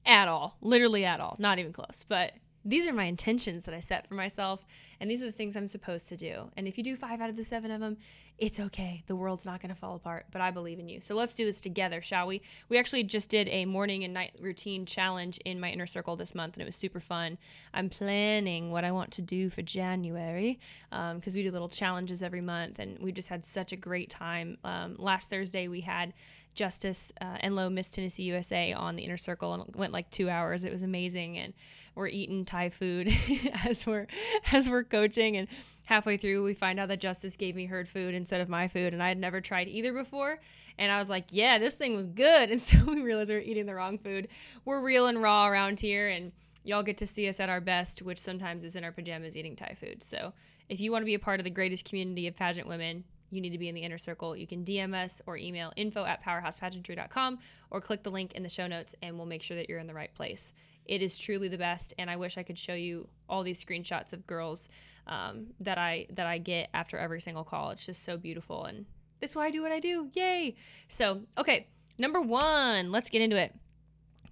at 0.06 0.28
all, 0.28 0.56
literally 0.60 1.04
at 1.04 1.20
all, 1.20 1.36
not 1.38 1.58
even 1.58 1.72
close. 1.72 2.04
But 2.08 2.32
these 2.64 2.86
are 2.86 2.92
my 2.92 3.04
intentions 3.04 3.64
that 3.66 3.74
I 3.74 3.80
set 3.80 4.06
for 4.06 4.14
myself, 4.14 4.64
and 5.00 5.10
these 5.10 5.22
are 5.22 5.26
the 5.26 5.32
things 5.32 5.56
I'm 5.56 5.66
supposed 5.66 6.08
to 6.08 6.16
do. 6.16 6.50
And 6.56 6.66
if 6.66 6.78
you 6.78 6.84
do 6.84 6.96
five 6.96 7.20
out 7.20 7.28
of 7.28 7.36
the 7.36 7.44
seven 7.44 7.70
of 7.70 7.80
them, 7.80 7.98
it's 8.38 8.58
okay. 8.58 9.02
The 9.06 9.14
world's 9.14 9.46
not 9.46 9.60
going 9.60 9.68
to 9.68 9.76
fall 9.76 9.94
apart, 9.94 10.26
but 10.32 10.40
I 10.40 10.50
believe 10.50 10.80
in 10.80 10.88
you. 10.88 11.00
So 11.00 11.14
let's 11.14 11.36
do 11.36 11.44
this 11.44 11.60
together, 11.60 12.00
shall 12.00 12.26
we? 12.26 12.42
We 12.68 12.78
actually 12.78 13.04
just 13.04 13.28
did 13.28 13.48
a 13.48 13.64
morning 13.64 14.02
and 14.02 14.12
night 14.12 14.32
routine 14.40 14.86
challenge 14.86 15.38
in 15.44 15.60
my 15.60 15.70
inner 15.70 15.86
circle 15.86 16.16
this 16.16 16.34
month, 16.34 16.54
and 16.54 16.62
it 16.62 16.66
was 16.66 16.74
super 16.74 17.00
fun. 17.00 17.38
I'm 17.72 17.88
planning 17.88 18.70
what 18.70 18.84
I 18.84 18.90
want 18.90 19.12
to 19.12 19.22
do 19.22 19.50
for 19.50 19.62
January 19.62 20.58
because 20.90 21.34
um, 21.34 21.34
we 21.34 21.42
do 21.42 21.50
little 21.52 21.68
challenges 21.68 22.22
every 22.22 22.40
month, 22.40 22.78
and 22.78 22.98
we 22.98 23.12
just 23.12 23.28
had 23.28 23.44
such 23.44 23.72
a 23.72 23.76
great 23.76 24.10
time. 24.10 24.58
Um, 24.64 24.96
last 24.98 25.30
Thursday, 25.30 25.68
we 25.68 25.82
had 25.82 26.12
Justice 26.54 27.12
uh, 27.20 27.38
Low 27.50 27.68
Miss 27.68 27.90
Tennessee 27.90 28.24
USA 28.24 28.72
on 28.72 28.96
the 28.96 29.02
inner 29.02 29.16
circle, 29.16 29.54
and 29.54 29.76
went 29.76 29.92
like 29.92 30.10
two 30.10 30.28
hours. 30.28 30.64
It 30.64 30.72
was 30.72 30.82
amazing, 30.82 31.38
and 31.38 31.52
we're 31.94 32.08
eating 32.08 32.44
Thai 32.44 32.70
food 32.70 33.12
as 33.64 33.86
we're 33.86 34.06
as 34.52 34.68
we're 34.68 34.84
coaching 34.84 35.36
and 35.36 35.48
halfway 35.84 36.16
through 36.16 36.42
we 36.42 36.54
find 36.54 36.80
out 36.80 36.88
that 36.88 37.00
Justice 37.00 37.36
gave 37.36 37.54
me 37.54 37.66
her 37.66 37.84
food 37.84 38.14
instead 38.14 38.40
of 38.40 38.48
my 38.48 38.68
food 38.68 38.92
and 38.92 39.02
I 39.02 39.08
had 39.08 39.18
never 39.18 39.40
tried 39.40 39.68
either 39.68 39.92
before 39.92 40.40
and 40.78 40.90
I 40.90 40.98
was 40.98 41.08
like, 41.08 41.26
"Yeah, 41.30 41.58
this 41.58 41.74
thing 41.74 41.94
was 41.94 42.06
good." 42.06 42.50
And 42.54 42.60
so 42.60 42.84
we 42.84 43.00
realized 43.00 43.30
we 43.30 43.36
are 43.36 43.40
eating 43.40 43.66
the 43.66 43.74
wrong 43.74 43.98
food. 43.98 44.28
We're 44.64 44.80
real 44.80 45.06
and 45.06 45.22
raw 45.22 45.46
around 45.46 45.80
here 45.80 46.08
and 46.08 46.32
y'all 46.64 46.82
get 46.82 46.96
to 46.98 47.06
see 47.06 47.28
us 47.28 47.40
at 47.40 47.48
our 47.48 47.60
best, 47.60 48.02
which 48.02 48.18
sometimes 48.18 48.64
is 48.64 48.74
in 48.74 48.84
our 48.84 48.92
pajamas 48.92 49.36
eating 49.36 49.54
Thai 49.54 49.74
food. 49.74 50.02
So, 50.02 50.32
if 50.68 50.80
you 50.80 50.90
want 50.90 51.02
to 51.02 51.06
be 51.06 51.14
a 51.14 51.18
part 51.18 51.40
of 51.40 51.44
the 51.44 51.50
greatest 51.50 51.84
community 51.84 52.26
of 52.26 52.34
pageant 52.34 52.66
women, 52.66 53.04
you 53.34 53.40
need 53.40 53.50
to 53.50 53.58
be 53.58 53.68
in 53.68 53.74
the 53.74 53.82
inner 53.82 53.98
circle. 53.98 54.36
You 54.36 54.46
can 54.46 54.64
DM 54.64 54.94
us 54.94 55.20
or 55.26 55.36
email 55.36 55.72
info 55.76 56.04
at 56.04 56.22
powerhousepageantry.com 56.24 57.38
or 57.70 57.80
click 57.80 58.02
the 58.02 58.10
link 58.10 58.34
in 58.34 58.42
the 58.42 58.48
show 58.48 58.66
notes 58.66 58.94
and 59.02 59.16
we'll 59.16 59.26
make 59.26 59.42
sure 59.42 59.56
that 59.56 59.68
you're 59.68 59.78
in 59.78 59.86
the 59.86 59.94
right 59.94 60.14
place. 60.14 60.52
It 60.86 61.00
is 61.00 61.16
truly 61.16 61.48
the 61.48 61.58
best, 61.58 61.94
and 61.98 62.10
I 62.10 62.16
wish 62.16 62.36
I 62.36 62.42
could 62.42 62.58
show 62.58 62.74
you 62.74 63.08
all 63.28 63.42
these 63.42 63.62
screenshots 63.62 64.12
of 64.12 64.26
girls 64.26 64.68
um, 65.06 65.46
that 65.60 65.78
I 65.78 66.06
that 66.10 66.26
I 66.26 66.38
get 66.38 66.68
after 66.74 66.98
every 66.98 67.20
single 67.22 67.44
call. 67.44 67.70
It's 67.70 67.86
just 67.86 68.04
so 68.04 68.18
beautiful, 68.18 68.64
and 68.64 68.84
that's 69.20 69.34
why 69.34 69.46
I 69.46 69.50
do 69.50 69.62
what 69.62 69.72
I 69.72 69.80
do. 69.80 70.10
Yay! 70.12 70.56
So, 70.88 71.22
okay, 71.38 71.68
number 71.96 72.20
one, 72.20 72.92
let's 72.92 73.08
get 73.08 73.22
into 73.22 73.40
it. 73.40 73.54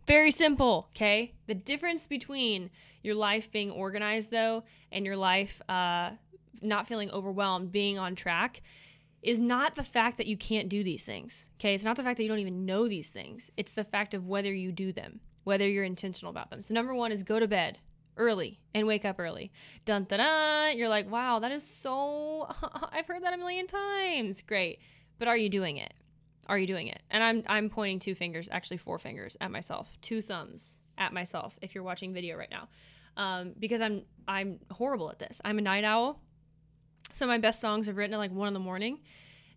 Very 0.06 0.30
simple, 0.30 0.88
okay? 0.94 1.32
The 1.46 1.54
difference 1.54 2.06
between 2.06 2.68
your 3.02 3.14
life 3.14 3.50
being 3.50 3.70
organized, 3.70 4.30
though, 4.30 4.64
and 4.90 5.06
your 5.06 5.16
life 5.16 5.62
uh, 5.70 6.10
not 6.60 6.86
feeling 6.86 7.10
overwhelmed, 7.10 7.72
being 7.72 7.98
on 7.98 8.14
track, 8.14 8.60
is 9.22 9.40
not 9.40 9.74
the 9.74 9.84
fact 9.84 10.16
that 10.16 10.26
you 10.26 10.36
can't 10.36 10.68
do 10.68 10.82
these 10.82 11.04
things, 11.04 11.48
okay? 11.56 11.74
It's 11.74 11.84
not 11.84 11.96
the 11.96 12.02
fact 12.02 12.16
that 12.16 12.24
you 12.24 12.28
don't 12.28 12.40
even 12.40 12.66
know 12.66 12.88
these 12.88 13.10
things. 13.10 13.50
It's 13.56 13.72
the 13.72 13.84
fact 13.84 14.14
of 14.14 14.28
whether 14.28 14.52
you 14.52 14.72
do 14.72 14.92
them 14.92 15.20
whether 15.44 15.68
you're 15.68 15.84
intentional 15.84 16.30
about 16.30 16.50
them. 16.50 16.62
So, 16.62 16.74
number 16.74 16.94
one 16.94 17.12
is 17.12 17.22
go 17.22 17.40
to 17.40 17.48
bed 17.48 17.78
early 18.16 18.60
and 18.74 18.86
wake 18.86 19.04
up 19.04 19.18
early. 19.18 19.52
Dun 19.84 20.04
dun 20.04 20.20
dun. 20.20 20.78
You're 20.78 20.88
like, 20.88 21.10
wow, 21.10 21.38
that 21.38 21.52
is 21.52 21.66
so, 21.66 22.48
I've 22.92 23.06
heard 23.06 23.22
that 23.24 23.34
a 23.34 23.38
million 23.38 23.66
times. 23.66 24.42
Great. 24.42 24.80
But 25.18 25.28
are 25.28 25.36
you 25.36 25.48
doing 25.48 25.78
it? 25.78 25.94
Are 26.48 26.58
you 26.58 26.66
doing 26.66 26.88
it? 26.88 27.00
And 27.10 27.22
I'm, 27.22 27.42
I'm 27.46 27.70
pointing 27.70 27.98
two 27.98 28.14
fingers, 28.14 28.48
actually 28.50 28.76
four 28.76 28.98
fingers 28.98 29.36
at 29.40 29.50
myself, 29.50 29.96
two 30.02 30.20
thumbs 30.20 30.78
at 30.98 31.12
myself 31.12 31.58
if 31.62 31.74
you're 31.74 31.84
watching 31.84 32.12
video 32.12 32.36
right 32.36 32.50
now. 32.50 32.68
Um, 33.16 33.54
because 33.58 33.80
I'm, 33.80 34.02
I'm 34.26 34.58
horrible 34.70 35.10
at 35.10 35.18
this. 35.18 35.40
I'm 35.44 35.58
a 35.58 35.62
night 35.62 35.84
owl. 35.84 36.20
Some 37.12 37.28
of 37.28 37.32
my 37.32 37.38
best 37.38 37.60
songs 37.60 37.88
I've 37.88 37.96
written 37.96 38.14
at 38.14 38.18
like 38.18 38.32
one 38.32 38.48
in 38.48 38.54
the 38.54 38.60
morning, 38.60 38.98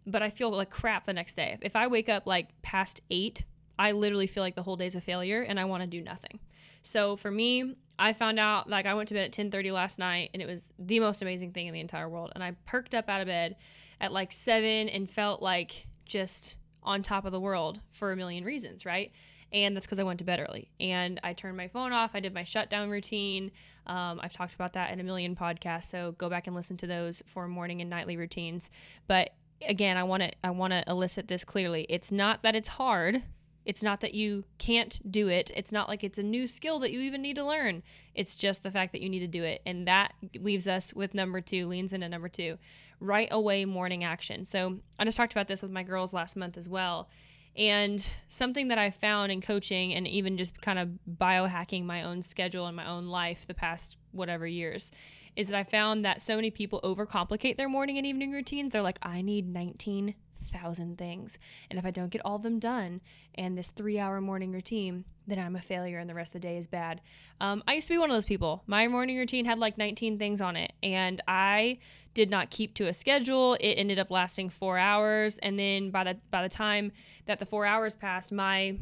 but 0.06 0.22
I 0.22 0.30
feel 0.30 0.52
like 0.52 0.70
crap 0.70 1.06
the 1.06 1.14
next 1.14 1.36
day. 1.36 1.58
If 1.62 1.76
I 1.76 1.88
wake 1.88 2.10
up 2.10 2.24
like 2.26 2.50
past 2.62 3.02
eight, 3.10 3.46
I 3.78 3.92
literally 3.92 4.28
feel 4.28 4.44
like 4.44 4.56
the 4.56 4.64
whole 4.64 4.76
day's 4.76 4.96
a 4.96 5.02
failure 5.02 5.42
and 5.42 5.60
I 5.60 5.66
want 5.66 5.82
to 5.82 5.88
do 5.88 6.02
nothing. 6.02 6.40
So 6.84 7.16
for 7.16 7.32
me, 7.32 7.76
I 7.98 8.14
found 8.14 8.40
out 8.40 8.70
like 8.70 8.86
I 8.86 8.94
went 8.94 9.10
to 9.10 9.16
bed 9.16 9.26
at 9.26 9.32
10:30 9.32 9.72
last 9.72 10.00
night 10.00 10.30
and 10.34 10.42
it 10.42 10.48
was 10.48 10.70
the 10.78 11.00
most 11.00 11.22
amazing 11.22 11.52
thing 11.52 11.68
in 11.68 11.74
the 11.74 11.80
entire 11.80 12.10
world 12.10 12.32
and 12.36 12.44
I 12.44 12.52
perked 12.66 12.94
up 12.94 13.10
out 13.10 13.22
of 13.22 13.28
bed 13.28 13.56
at 14.00 14.12
like 14.12 14.32
7 14.32 14.90
and 14.90 15.10
felt 15.10 15.42
like 15.42 15.88
just 16.06 16.58
on 16.84 17.02
top 17.02 17.26
of 17.26 17.32
the 17.32 17.40
world 17.40 17.82
for 17.92 18.12
a 18.12 18.16
million 18.16 18.44
reasons, 18.44 18.86
right? 18.86 19.12
And 19.56 19.76
that's 19.76 19.88
because 19.88 20.00
I 20.00 20.04
went 20.04 20.20
to 20.20 20.26
bed 20.26 20.40
early 20.40 20.70
and 20.80 21.20
I 21.24 21.34
turned 21.34 21.58
my 21.58 21.68
phone 21.68 21.94
off. 21.94 22.14
I 22.14 22.20
did 22.20 22.34
my 22.34 22.44
shutdown 22.44 22.90
routine. 22.90 23.52
Um, 23.88 24.20
I've 24.22 24.34
talked 24.34 24.54
about 24.54 24.74
that 24.74 24.92
in 24.92 25.00
a 25.00 25.04
million 25.04 25.36
podcasts, 25.36 25.86
so 25.86 26.12
go 26.18 26.30
back 26.30 26.46
and 26.46 26.56
listen 26.56 26.76
to 26.78 26.88
those 26.88 27.24
for 27.26 27.48
morning 27.48 27.80
and 27.80 27.90
nightly 27.90 28.18
routines. 28.18 28.70
But 29.08 29.32
again, 29.68 29.96
I 29.96 30.04
want 30.04 30.24
to 30.24 30.32
I 30.44 30.52
want 30.52 30.74
to 30.74 30.84
elicit 30.88 31.28
this 31.30 31.44
clearly. 31.44 31.86
It's 31.90 32.12
not 32.12 32.44
that 32.44 32.56
it's 32.56 32.70
hard 32.70 33.24
it's 33.66 33.84
not 33.84 34.02
that 34.02 34.14
you 34.14 34.46
can't 34.60 35.00
do 35.12 35.28
it. 35.28 35.52
It's 35.56 35.72
not 35.72 35.90
like 35.90 36.04
it's 36.04 36.20
a 36.20 36.24
new 36.24 36.46
skill 36.46 36.80
that 36.80 36.92
you 36.92 37.02
even 37.02 37.22
need 37.22 37.36
to 37.38 37.44
learn. 37.44 37.82
It's 38.14 38.38
just 38.38 38.62
the 38.62 38.70
fact 38.70 38.92
that 38.92 39.02
you 39.02 39.10
need 39.10 39.20
to 39.20 39.28
do 39.28 39.44
it. 39.44 39.62
And 39.66 39.88
that 39.88 40.14
leaves 40.40 40.68
us 40.68 40.94
with 40.94 41.16
number 41.16 41.42
two, 41.42 41.68
leans 41.68 41.92
into 41.92 42.08
number 42.08 42.30
two, 42.30 42.60
right 43.00 43.28
away 43.32 43.66
morning 43.66 44.04
action. 44.04 44.46
So 44.46 44.78
I 45.00 45.04
just 45.04 45.18
talked 45.18 45.34
about 45.34 45.48
this 45.48 45.64
with 45.64 45.72
my 45.72 45.84
girls 45.84 46.14
last 46.14 46.36
month 46.36 46.58
as 46.58 46.70
well. 46.70 47.10
And 47.58 48.12
something 48.28 48.68
that 48.68 48.78
I 48.78 48.90
found 48.90 49.32
in 49.32 49.40
coaching 49.40 49.94
and 49.94 50.08
even 50.08 50.38
just 50.38 50.62
kind 50.62 50.78
of 50.78 50.90
biohacking 51.10 51.86
my 51.86 52.04
own 52.04 52.22
schedule 52.22 52.68
and 52.68 52.76
my 52.76 52.88
own 52.88 53.08
life 53.08 53.48
the 53.48 53.54
past 53.54 53.98
whatever 54.12 54.46
years 54.46 54.92
is 55.36 55.50
that 55.50 55.58
I 55.58 55.64
found 55.64 56.06
that 56.06 56.22
so 56.22 56.36
many 56.36 56.50
people 56.50 56.80
overcomplicate 56.84 57.58
their 57.58 57.70
morning 57.70 57.98
and 57.98 58.06
evening 58.06 58.32
routines. 58.32 58.72
They're 58.72 58.82
like, 58.82 59.00
I 59.02 59.22
need 59.22 59.48
19 59.48 60.16
thousand 60.46 60.98
things. 60.98 61.38
And 61.70 61.78
if 61.80 61.86
I 61.86 61.92
don't 61.92 62.10
get 62.10 62.22
all 62.24 62.36
of 62.36 62.44
them 62.44 62.60
done 62.60 63.02
and 63.36 63.58
this 63.58 63.70
three 63.70 64.00
hour 64.00 64.22
morning 64.22 64.52
routine, 64.52 65.06
then 65.28 65.40
I'm 65.40 65.56
a 65.56 65.62
failure 65.62 65.98
and 65.98 66.10
the 66.10 66.14
rest 66.14 66.36
of 66.36 66.42
the 66.42 66.48
day 66.48 66.58
is 66.58 66.68
bad. 66.68 67.02
Um, 67.42 67.64
I 67.68 67.74
used 67.74 67.88
to 67.88 67.94
be 67.94 67.98
one 67.98 68.10
of 68.10 68.16
those 68.16 68.26
people. 68.26 68.64
My 68.68 68.88
morning 68.88 69.18
routine 69.18 69.46
had 69.46 69.60
like 69.60 69.78
19 69.78 70.18
things 70.18 70.42
on 70.42 70.56
it, 70.56 70.74
and 70.82 71.22
I 71.28 71.80
did 72.14 72.30
not 72.30 72.50
keep 72.50 72.74
to 72.76 72.88
a 72.88 72.94
schedule. 72.94 73.56
It 73.56 73.74
ended 73.74 74.00
up 74.00 74.10
lasting 74.10 74.50
four 74.50 74.78
hours, 74.78 75.38
and 75.40 75.60
then 75.60 75.92
by 75.92 76.04
the 76.04 76.18
by 76.32 76.42
the 76.42 76.50
time 76.50 76.92
that 77.26 77.40
the 77.40 77.46
four 77.46 77.66
hours 77.66 77.96
passed, 77.96 78.32
my 78.32 78.78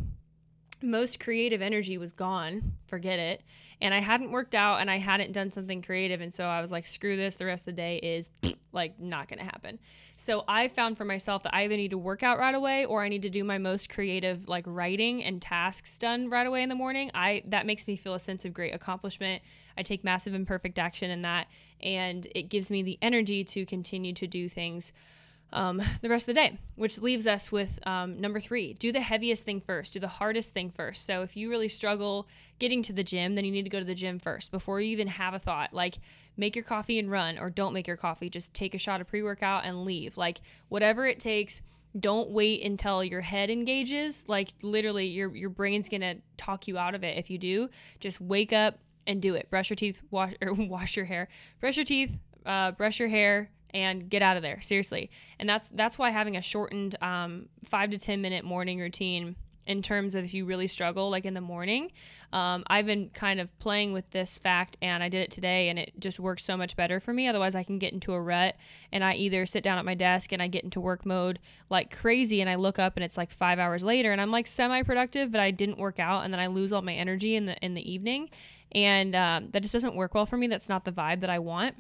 most 0.84 1.20
creative 1.20 1.62
energy 1.62 1.98
was 1.98 2.12
gone. 2.12 2.74
Forget 2.88 3.18
it. 3.18 3.42
And 3.82 3.94
I 3.94 4.00
hadn't 4.00 4.32
worked 4.32 4.54
out 4.54 4.82
and 4.82 4.92
I 4.92 4.98
hadn't 4.98 5.32
done 5.32 5.50
something 5.50 5.82
creative. 5.82 6.22
And 6.22 6.34
so 6.34 6.46
I 6.46 6.62
was 6.62 6.72
like, 6.72 6.86
screw 6.86 7.16
this. 7.16 7.36
The 7.36 7.46
rest 7.46 7.62
of 7.62 7.66
the 7.68 7.74
day 7.74 7.98
is 7.98 8.30
like 8.74 9.00
not 9.00 9.28
going 9.28 9.40
to 9.40 9.46
happen. 9.46 9.80
So 10.16 10.44
I 10.48 10.68
found 10.68 10.98
for 10.98 11.06
myself 11.06 11.44
that 11.44 11.54
I 11.54 11.64
either 11.64 11.78
need 11.78 11.92
to 11.92 11.98
work 11.98 12.24
out 12.24 12.38
right 12.38 12.54
away 12.54 12.86
or 12.86 13.04
I 13.04 13.10
need 13.10 13.22
to 13.22 13.30
do 13.30 13.44
my 13.44 13.58
most 13.58 13.90
creative 13.90 14.48
like 14.48 14.66
writing 14.68 15.24
and 15.24 15.42
tasks 15.42 15.98
done 15.98 16.30
right 16.30 16.46
away 16.46 16.64
in 16.64 16.70
the 16.70 16.76
morning. 16.76 17.12
I 17.14 17.44
that 17.48 17.66
makes 17.66 17.88
me 17.88 17.96
feel 17.96 18.14
a 18.14 18.20
sense 18.20 18.46
of 18.46 18.54
great 18.54 18.74
accomplishment. 18.74 19.42
I 19.78 19.84
take 19.84 20.04
massive 20.04 20.34
imperfect 20.34 20.80
action 20.80 21.12
in 21.12 21.22
that 21.22 21.48
and 21.82 22.28
it 22.36 22.44
gives 22.50 22.70
me 22.70 22.84
the 22.84 22.98
energy 23.02 23.44
to 23.44 23.66
continue 23.66 24.14
to 24.14 24.28
do 24.28 24.50
things 24.50 24.92
um, 25.54 25.82
the 26.02 26.10
rest 26.10 26.28
of 26.28 26.36
the 26.36 26.42
day, 26.42 26.58
which 26.76 27.00
leaves 27.00 27.28
us 27.28 27.52
with 27.52 27.80
um, 27.88 28.20
number 28.20 28.40
three 28.40 28.74
do 28.74 28.92
the 28.92 29.00
heaviest 29.00 29.46
thing 29.46 29.62
first, 29.62 29.94
do 29.94 30.00
the 30.00 30.08
hardest 30.08 30.54
thing 30.54 30.70
first. 30.70 31.06
So 31.06 31.22
if 31.22 31.38
you 31.38 31.50
really 31.50 31.68
struggle 31.68 32.28
getting 32.60 32.82
to 32.84 32.94
the 32.94 33.04
gym, 33.04 33.36
then 33.36 33.46
you 33.46 33.52
need 33.52 33.64
to 33.64 33.70
go 33.70 33.80
to 33.80 33.86
the 33.86 33.96
gym 33.96 34.20
first 34.20 34.52
before 34.52 34.82
you 34.82 34.90
even 34.92 35.08
have 35.08 35.34
a 35.34 35.40
thought. 35.40 35.74
Like, 35.74 35.96
make 36.36 36.56
your 36.56 36.66
coffee 36.66 37.00
and 37.00 37.10
run, 37.10 37.38
or 37.38 37.50
don't 37.50 37.74
make 37.74 37.88
your 37.88 37.98
coffee, 37.98 38.30
just 38.30 38.54
take 38.54 38.76
a 38.76 38.80
shot 38.80 39.02
of 39.02 39.08
pre 39.08 39.24
workout 39.24 39.66
and 39.66 39.86
leave. 39.86 40.18
Like, 40.18 40.42
whatever 40.70 41.06
it 41.06 41.20
takes. 41.20 41.62
Don't 42.00 42.32
wait 42.32 42.64
until 42.64 43.04
your 43.04 43.22
head 43.22 43.52
engages. 43.52 44.28
Like 44.28 44.50
literally, 44.64 45.06
your 45.06 45.36
your 45.36 45.52
brain's 45.52 45.90
gonna 45.90 46.16
talk 46.38 46.68
you 46.68 46.76
out 46.76 46.96
of 46.96 47.04
it 47.04 47.20
if 47.20 47.30
you 47.30 47.38
do. 47.38 47.70
Just 48.00 48.20
wake 48.20 48.52
up 48.52 48.80
and 49.06 49.22
do 49.22 49.36
it. 49.36 49.50
Brush 49.52 49.70
your 49.70 49.76
teeth, 49.76 50.02
wash 50.10 50.34
or 50.42 50.54
wash 50.58 50.98
your 50.98 51.06
hair. 51.06 51.28
Brush 51.60 51.78
your 51.78 51.86
teeth, 51.86 52.18
uh, 52.48 52.72
brush 52.72 53.00
your 53.00 53.10
hair, 53.10 53.52
and 53.74 54.10
get 54.10 54.22
out 54.22 54.38
of 54.38 54.44
there 54.44 54.62
seriously 54.62 55.10
and 55.40 55.50
that's 55.50 55.70
that's 55.72 55.98
why 55.98 56.10
having 56.10 56.38
a 56.38 56.42
shortened 56.42 56.96
um, 57.02 57.48
five 57.66 57.90
to 57.90 57.98
ten 57.98 58.22
minute 58.22 58.44
morning 58.44 58.80
routine 58.80 59.36
in 59.66 59.82
terms 59.82 60.16
of 60.16 60.26
if 60.26 60.34
you 60.34 60.46
really 60.46 60.68
struggle, 60.68 61.10
like 61.10 61.26
in 61.26 61.34
the 61.34 61.42
morning. 61.42 61.92
Um, 62.32 62.64
I've 62.68 62.86
been 62.86 63.10
kind 63.10 63.40
of 63.40 63.58
playing 63.60 63.94
with 63.94 64.10
this 64.10 64.38
fact 64.38 64.78
and 64.82 65.02
I 65.02 65.10
did 65.10 65.22
it 65.22 65.32
today 65.32 65.70
and 65.70 65.80
it 65.80 65.94
just 66.00 66.20
works 66.20 66.44
so 66.44 66.58
much 66.58 66.76
better 66.76 67.00
for 67.00 67.14
me. 67.14 67.28
Otherwise, 67.28 67.56
I 67.56 67.64
can 67.64 67.80
get 67.80 67.94
into 67.94 68.14
a 68.14 68.22
rut 68.22 68.56
and 68.92 69.04
I 69.04 69.14
either 69.14 69.46
sit 69.46 69.64
down 69.64 69.78
at 69.78 69.86
my 69.86 69.96
desk 69.96 70.34
and 70.34 70.42
I 70.42 70.48
get 70.48 70.64
into 70.64 70.82
work 70.82 71.06
mode 71.06 71.40
like 71.70 71.96
crazy 71.96 72.42
and 72.42 72.50
I 72.50 72.56
look 72.56 72.80
up 72.80 72.98
and 72.98 73.04
it's 73.04 73.18
like 73.18 73.32
five 73.32 73.60
hours 73.60 73.84
later 73.84 74.12
and 74.12 74.20
I'm 74.20 74.32
like 74.32 74.48
semi 74.48 74.82
productive, 74.84 75.32
but 75.32 75.40
I 75.40 75.52
didn't 75.52 75.78
work 75.78 76.00
out 76.00 76.26
and 76.26 76.34
then 76.34 76.40
I 76.40 76.48
lose 76.48 76.74
all 76.74 76.82
my 76.82 76.94
energy 76.94 77.36
in 77.36 77.46
the 77.46 77.56
in 77.64 77.74
the 77.74 77.92
evening. 77.92 78.30
And 78.74 79.16
um, 79.16 79.52
that 79.52 79.62
just 79.62 79.74
doesn't 79.74 79.96
work 79.96 80.16
well 80.16 80.26
for 80.26 80.36
me. 80.36 80.48
That's 80.48 80.68
not 80.68 80.84
the 80.84 80.92
vibe 80.92 81.22
that 81.22 81.30
I 81.30 81.40
want. 81.40 81.76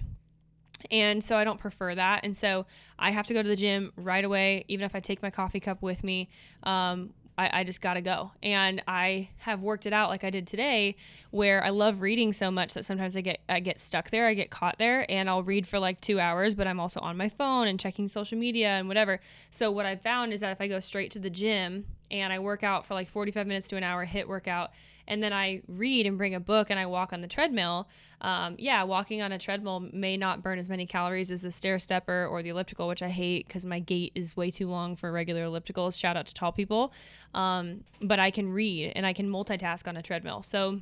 And 0.91 1.23
so 1.23 1.37
I 1.37 1.43
don't 1.43 1.59
prefer 1.59 1.95
that. 1.95 2.21
And 2.23 2.35
so 2.35 2.65
I 2.99 3.11
have 3.11 3.27
to 3.27 3.33
go 3.33 3.41
to 3.41 3.47
the 3.47 3.55
gym 3.55 3.91
right 3.95 4.23
away, 4.23 4.65
even 4.67 4.85
if 4.85 4.95
I 4.95 4.99
take 4.99 5.21
my 5.21 5.29
coffee 5.29 5.59
cup 5.59 5.81
with 5.81 6.03
me. 6.03 6.29
Um, 6.63 7.13
I, 7.37 7.61
I 7.61 7.63
just 7.63 7.81
got 7.81 7.95
to 7.95 8.01
go. 8.01 8.31
And 8.41 8.81
I 8.87 9.29
have 9.39 9.61
worked 9.61 9.85
it 9.85 9.93
out 9.93 10.09
like 10.09 10.23
I 10.23 10.29
did 10.29 10.47
today, 10.47 10.95
where 11.31 11.63
I 11.63 11.69
love 11.69 12.01
reading 12.01 12.33
so 12.33 12.51
much 12.51 12.73
that 12.75 12.85
sometimes 12.85 13.17
I 13.17 13.21
get 13.21 13.41
I 13.49 13.59
get 13.59 13.79
stuck 13.81 14.09
there, 14.09 14.27
I 14.27 14.33
get 14.33 14.51
caught 14.51 14.77
there, 14.77 15.09
and 15.09 15.29
I'll 15.29 15.43
read 15.43 15.67
for 15.67 15.79
like 15.79 15.99
two 15.99 16.19
hours, 16.19 16.53
but 16.53 16.67
I'm 16.67 16.79
also 16.79 16.99
on 16.99 17.17
my 17.17 17.29
phone 17.29 17.67
and 17.67 17.79
checking 17.79 18.07
social 18.07 18.37
media 18.37 18.69
and 18.69 18.87
whatever. 18.87 19.19
So 19.49 19.71
what 19.71 19.85
I 19.85 19.95
found 19.95 20.33
is 20.33 20.41
that 20.41 20.51
if 20.51 20.61
I 20.61 20.67
go 20.67 20.79
straight 20.79 21.11
to 21.11 21.19
the 21.19 21.29
gym 21.29 21.85
and 22.11 22.31
I 22.31 22.39
work 22.39 22.63
out 22.63 22.85
for 22.85 22.93
like 22.93 23.07
45 23.07 23.47
minutes 23.47 23.67
to 23.69 23.77
an 23.77 23.83
hour, 23.83 24.05
HIIT 24.05 24.27
workout, 24.27 24.71
and 25.07 25.21
then 25.21 25.33
I 25.33 25.61
read 25.67 26.05
and 26.05 26.17
bring 26.17 26.35
a 26.35 26.39
book 26.39 26.69
and 26.69 26.79
I 26.79 26.85
walk 26.85 27.13
on 27.13 27.21
the 27.21 27.27
treadmill, 27.27 27.87
um, 28.21 28.55
yeah, 28.57 28.83
walking 28.83 29.21
on 29.21 29.31
a 29.31 29.37
treadmill 29.37 29.81
may 29.91 30.15
not 30.17 30.41
burn 30.41 30.59
as 30.59 30.69
many 30.69 30.85
calories 30.85 31.31
as 31.31 31.41
the 31.41 31.51
stair 31.51 31.77
stepper 31.79 32.25
or 32.25 32.41
the 32.41 32.49
elliptical, 32.49 32.87
which 32.87 33.03
I 33.03 33.09
hate 33.09 33.47
because 33.47 33.65
my 33.65 33.79
gait 33.79 34.13
is 34.15 34.37
way 34.37 34.49
too 34.49 34.69
long 34.69 34.95
for 34.95 35.11
regular 35.11 35.45
ellipticals. 35.45 35.99
Shout 35.99 36.15
out 36.15 36.25
to 36.27 36.33
tall 36.33 36.51
people. 36.51 36.93
Um, 37.33 37.83
but 38.01 38.19
I 38.19 38.31
can 38.31 38.49
read 38.49 38.93
and 38.95 39.05
I 39.05 39.13
can 39.13 39.29
multitask 39.29 39.87
on 39.87 39.97
a 39.97 40.01
treadmill. 40.01 40.41
So 40.43 40.79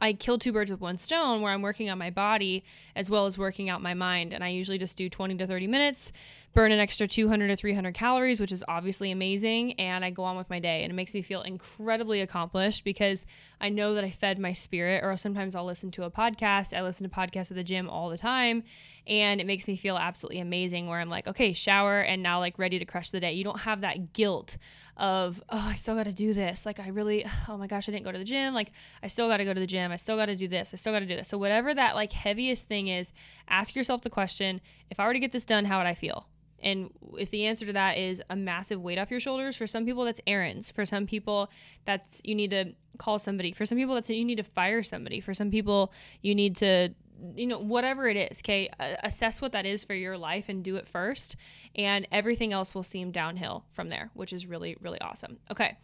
I 0.00 0.12
kill 0.12 0.38
two 0.38 0.52
birds 0.52 0.70
with 0.70 0.80
one 0.80 0.98
stone 0.98 1.42
where 1.42 1.52
I'm 1.52 1.62
working 1.62 1.90
on 1.90 1.98
my 1.98 2.10
body 2.10 2.64
as 2.96 3.10
well 3.10 3.26
as 3.26 3.36
working 3.36 3.68
out 3.68 3.82
my 3.82 3.94
mind. 3.94 4.32
And 4.32 4.42
I 4.42 4.48
usually 4.48 4.78
just 4.78 4.96
do 4.96 5.08
20 5.08 5.36
to 5.36 5.46
30 5.46 5.66
minutes 5.66 6.12
burn 6.54 6.70
an 6.70 6.78
extra 6.78 7.06
200 7.06 7.50
or 7.50 7.56
300 7.56 7.94
calories, 7.94 8.40
which 8.40 8.52
is 8.52 8.62
obviously 8.68 9.10
amazing. 9.10 9.72
And 9.74 10.04
I 10.04 10.10
go 10.10 10.22
on 10.24 10.36
with 10.36 10.50
my 10.50 10.58
day. 10.58 10.82
And 10.82 10.92
it 10.92 10.94
makes 10.94 11.14
me 11.14 11.22
feel 11.22 11.42
incredibly 11.42 12.20
accomplished 12.20 12.84
because 12.84 13.26
I 13.60 13.70
know 13.70 13.94
that 13.94 14.04
I 14.04 14.10
fed 14.10 14.38
my 14.38 14.52
spirit. 14.52 15.02
Or 15.02 15.16
sometimes 15.16 15.56
I'll 15.56 15.64
listen 15.64 15.90
to 15.92 16.04
a 16.04 16.10
podcast. 16.10 16.76
I 16.76 16.82
listen 16.82 17.08
to 17.08 17.14
podcasts 17.14 17.50
at 17.50 17.56
the 17.56 17.64
gym 17.64 17.88
all 17.88 18.10
the 18.10 18.18
time. 18.18 18.64
And 19.06 19.40
it 19.40 19.46
makes 19.46 19.66
me 19.66 19.76
feel 19.76 19.96
absolutely 19.96 20.40
amazing 20.40 20.86
where 20.86 21.00
I'm 21.00 21.08
like, 21.08 21.26
okay, 21.26 21.52
shower 21.52 22.00
and 22.00 22.22
now 22.22 22.38
like 22.38 22.58
ready 22.58 22.78
to 22.78 22.84
crush 22.84 23.10
the 23.10 23.20
day. 23.20 23.32
You 23.32 23.44
don't 23.44 23.60
have 23.60 23.80
that 23.80 24.12
guilt 24.12 24.58
of, 24.98 25.42
oh, 25.48 25.68
I 25.70 25.74
still 25.74 25.94
got 25.96 26.04
to 26.04 26.12
do 26.12 26.34
this. 26.34 26.66
Like, 26.66 26.78
I 26.78 26.88
really, 26.88 27.26
oh 27.48 27.56
my 27.56 27.66
gosh, 27.66 27.88
I 27.88 27.92
didn't 27.92 28.04
go 28.04 28.12
to 28.12 28.18
the 28.18 28.24
gym. 28.24 28.52
Like, 28.52 28.72
I 29.02 29.06
still 29.06 29.28
got 29.28 29.38
to 29.38 29.44
go 29.44 29.54
to 29.54 29.60
the 29.60 29.66
gym. 29.66 29.90
I 29.90 29.96
still 29.96 30.16
got 30.16 30.26
to 30.26 30.36
do 30.36 30.48
this. 30.48 30.72
I 30.74 30.76
still 30.76 30.92
got 30.92 31.00
to 31.00 31.06
do 31.06 31.16
this. 31.16 31.28
So, 31.28 31.38
whatever 31.38 31.72
that 31.72 31.94
like 31.94 32.12
heaviest 32.12 32.68
thing 32.68 32.88
is, 32.88 33.12
ask 33.48 33.74
yourself 33.74 34.02
the 34.02 34.10
question 34.10 34.60
if 34.90 35.00
I 35.00 35.06
were 35.06 35.14
to 35.14 35.18
get 35.18 35.32
this 35.32 35.46
done, 35.46 35.64
how 35.64 35.78
would 35.78 35.86
I 35.86 35.94
feel? 35.94 36.28
And 36.62 36.90
if 37.18 37.30
the 37.30 37.46
answer 37.46 37.66
to 37.66 37.72
that 37.72 37.98
is 37.98 38.22
a 38.30 38.36
massive 38.36 38.80
weight 38.80 38.98
off 38.98 39.10
your 39.10 39.20
shoulders, 39.20 39.56
for 39.56 39.66
some 39.66 39.84
people 39.84 40.04
that's 40.04 40.20
errands. 40.26 40.70
For 40.70 40.84
some 40.84 41.06
people 41.06 41.50
that's 41.84 42.20
you 42.24 42.34
need 42.34 42.50
to 42.50 42.72
call 42.98 43.18
somebody. 43.18 43.52
For 43.52 43.66
some 43.66 43.78
people 43.78 43.94
that's 43.94 44.10
you 44.10 44.24
need 44.24 44.36
to 44.36 44.42
fire 44.42 44.82
somebody. 44.82 45.20
For 45.20 45.34
some 45.34 45.50
people 45.50 45.92
you 46.20 46.34
need 46.34 46.56
to 46.56 46.90
you 47.36 47.46
know 47.46 47.58
whatever 47.58 48.08
it 48.08 48.16
is 48.16 48.40
okay? 48.40 48.68
Assess 49.02 49.40
what 49.40 49.52
that 49.52 49.64
is 49.64 49.84
for 49.84 49.94
your 49.94 50.18
life 50.18 50.48
and 50.48 50.64
do 50.64 50.76
it 50.76 50.88
first. 50.88 51.36
And 51.74 52.06
everything 52.10 52.52
else 52.52 52.74
will 52.74 52.82
seem 52.82 53.10
downhill 53.10 53.64
from 53.70 53.88
there 53.88 54.10
which 54.14 54.32
is 54.32 54.46
really 54.46 54.76
really 54.80 55.00
awesome. 55.00 55.38
Okay 55.50 55.76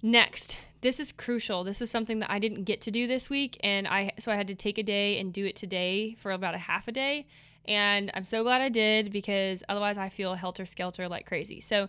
next. 0.00 0.60
This 0.80 1.00
is 1.00 1.10
crucial. 1.10 1.64
This 1.64 1.82
is 1.82 1.90
something 1.90 2.20
that 2.20 2.30
i 2.30 2.38
didn't 2.38 2.64
get 2.64 2.80
to 2.82 2.90
do 2.90 3.06
this 3.06 3.28
week. 3.28 3.58
And 3.64 3.88
i 3.88 4.12
so 4.18 4.30
i 4.30 4.36
had 4.36 4.46
to 4.48 4.54
take 4.54 4.78
a 4.78 4.82
day 4.82 5.18
and 5.18 5.32
do 5.32 5.44
it 5.44 5.56
today 5.56 6.14
for 6.18 6.30
about 6.30 6.54
a 6.54 6.58
half 6.58 6.88
a 6.88 6.92
day 6.92 7.26
and 7.68 8.10
I'm 8.14 8.24
so 8.24 8.42
glad 8.42 8.62
I 8.62 8.70
did 8.70 9.12
because 9.12 9.62
otherwise 9.68 9.98
I 9.98 10.08
feel 10.08 10.34
helter 10.34 10.64
skelter 10.64 11.06
like 11.06 11.26
crazy. 11.26 11.60
So, 11.60 11.88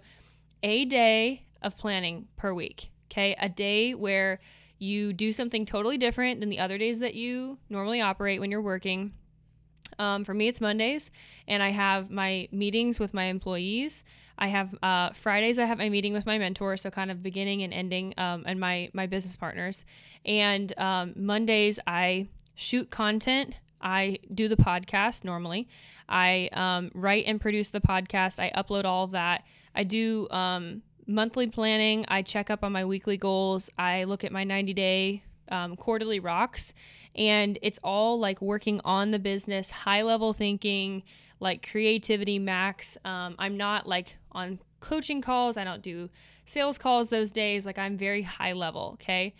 a 0.61 0.83
day 0.83 1.45
of 1.61 1.77
planning 1.77 2.27
per 2.35 2.53
week, 2.53 2.91
okay? 3.09 3.33
A 3.39 3.47
day 3.47 3.95
where 3.95 4.41
you 4.77 5.13
do 5.13 5.31
something 5.31 5.65
totally 5.65 5.97
different 5.97 6.41
than 6.41 6.49
the 6.49 6.59
other 6.59 6.77
days 6.77 6.99
that 6.99 7.15
you 7.15 7.57
normally 7.69 8.01
operate 8.01 8.41
when 8.41 8.51
you're 8.51 8.61
working. 8.61 9.13
Um, 9.97 10.25
for 10.25 10.33
me, 10.33 10.49
it's 10.49 10.61
Mondays, 10.61 11.11
and 11.47 11.63
I 11.63 11.69
have 11.69 12.11
my 12.11 12.49
meetings 12.51 12.99
with 12.99 13.13
my 13.13 13.25
employees. 13.25 14.03
I 14.37 14.47
have 14.47 14.75
uh, 14.83 15.11
Fridays. 15.11 15.59
I 15.59 15.65
have 15.65 15.77
my 15.77 15.89
meeting 15.89 16.13
with 16.13 16.25
my 16.25 16.37
mentor, 16.37 16.75
so 16.77 16.89
kind 16.89 17.09
of 17.09 17.23
beginning 17.23 17.63
and 17.63 17.73
ending, 17.73 18.13
um, 18.17 18.43
and 18.45 18.59
my 18.59 18.89
my 18.93 19.07
business 19.07 19.35
partners. 19.35 19.85
And 20.25 20.77
um, 20.77 21.13
Mondays, 21.15 21.79
I 21.87 22.27
shoot 22.55 22.89
content 22.89 23.55
I 23.81 24.19
do 24.33 24.47
the 24.47 24.57
podcast 24.57 25.23
normally. 25.23 25.67
I 26.07 26.49
um, 26.53 26.91
write 26.93 27.25
and 27.27 27.39
produce 27.39 27.69
the 27.69 27.81
podcast. 27.81 28.39
I 28.39 28.51
upload 28.51 28.85
all 28.85 29.05
of 29.05 29.11
that. 29.11 29.45
I 29.75 29.83
do 29.83 30.27
um, 30.29 30.81
monthly 31.07 31.47
planning. 31.47 32.05
I 32.07 32.21
check 32.21 32.49
up 32.49 32.63
on 32.63 32.71
my 32.71 32.85
weekly 32.85 33.17
goals. 33.17 33.69
I 33.77 34.05
look 34.05 34.23
at 34.23 34.31
my 34.31 34.43
90 34.43 34.73
day 34.73 35.23
um, 35.51 35.75
quarterly 35.75 36.19
rocks. 36.19 36.73
And 37.15 37.57
it's 37.61 37.79
all 37.83 38.19
like 38.19 38.41
working 38.41 38.81
on 38.85 39.11
the 39.11 39.19
business, 39.19 39.71
high 39.71 40.03
level 40.03 40.33
thinking, 40.33 41.03
like 41.39 41.67
creativity 41.69 42.39
max. 42.39 42.97
Um, 43.05 43.35
I'm 43.39 43.57
not 43.57 43.87
like 43.87 44.17
on 44.31 44.59
coaching 44.79 45.21
calls. 45.21 45.57
I 45.57 45.63
don't 45.63 45.81
do 45.81 46.09
sales 46.45 46.77
calls 46.77 47.09
those 47.09 47.31
days. 47.31 47.65
Like 47.65 47.77
I'm 47.77 47.97
very 47.97 48.21
high 48.21 48.53
level. 48.53 48.91
Okay 48.93 49.33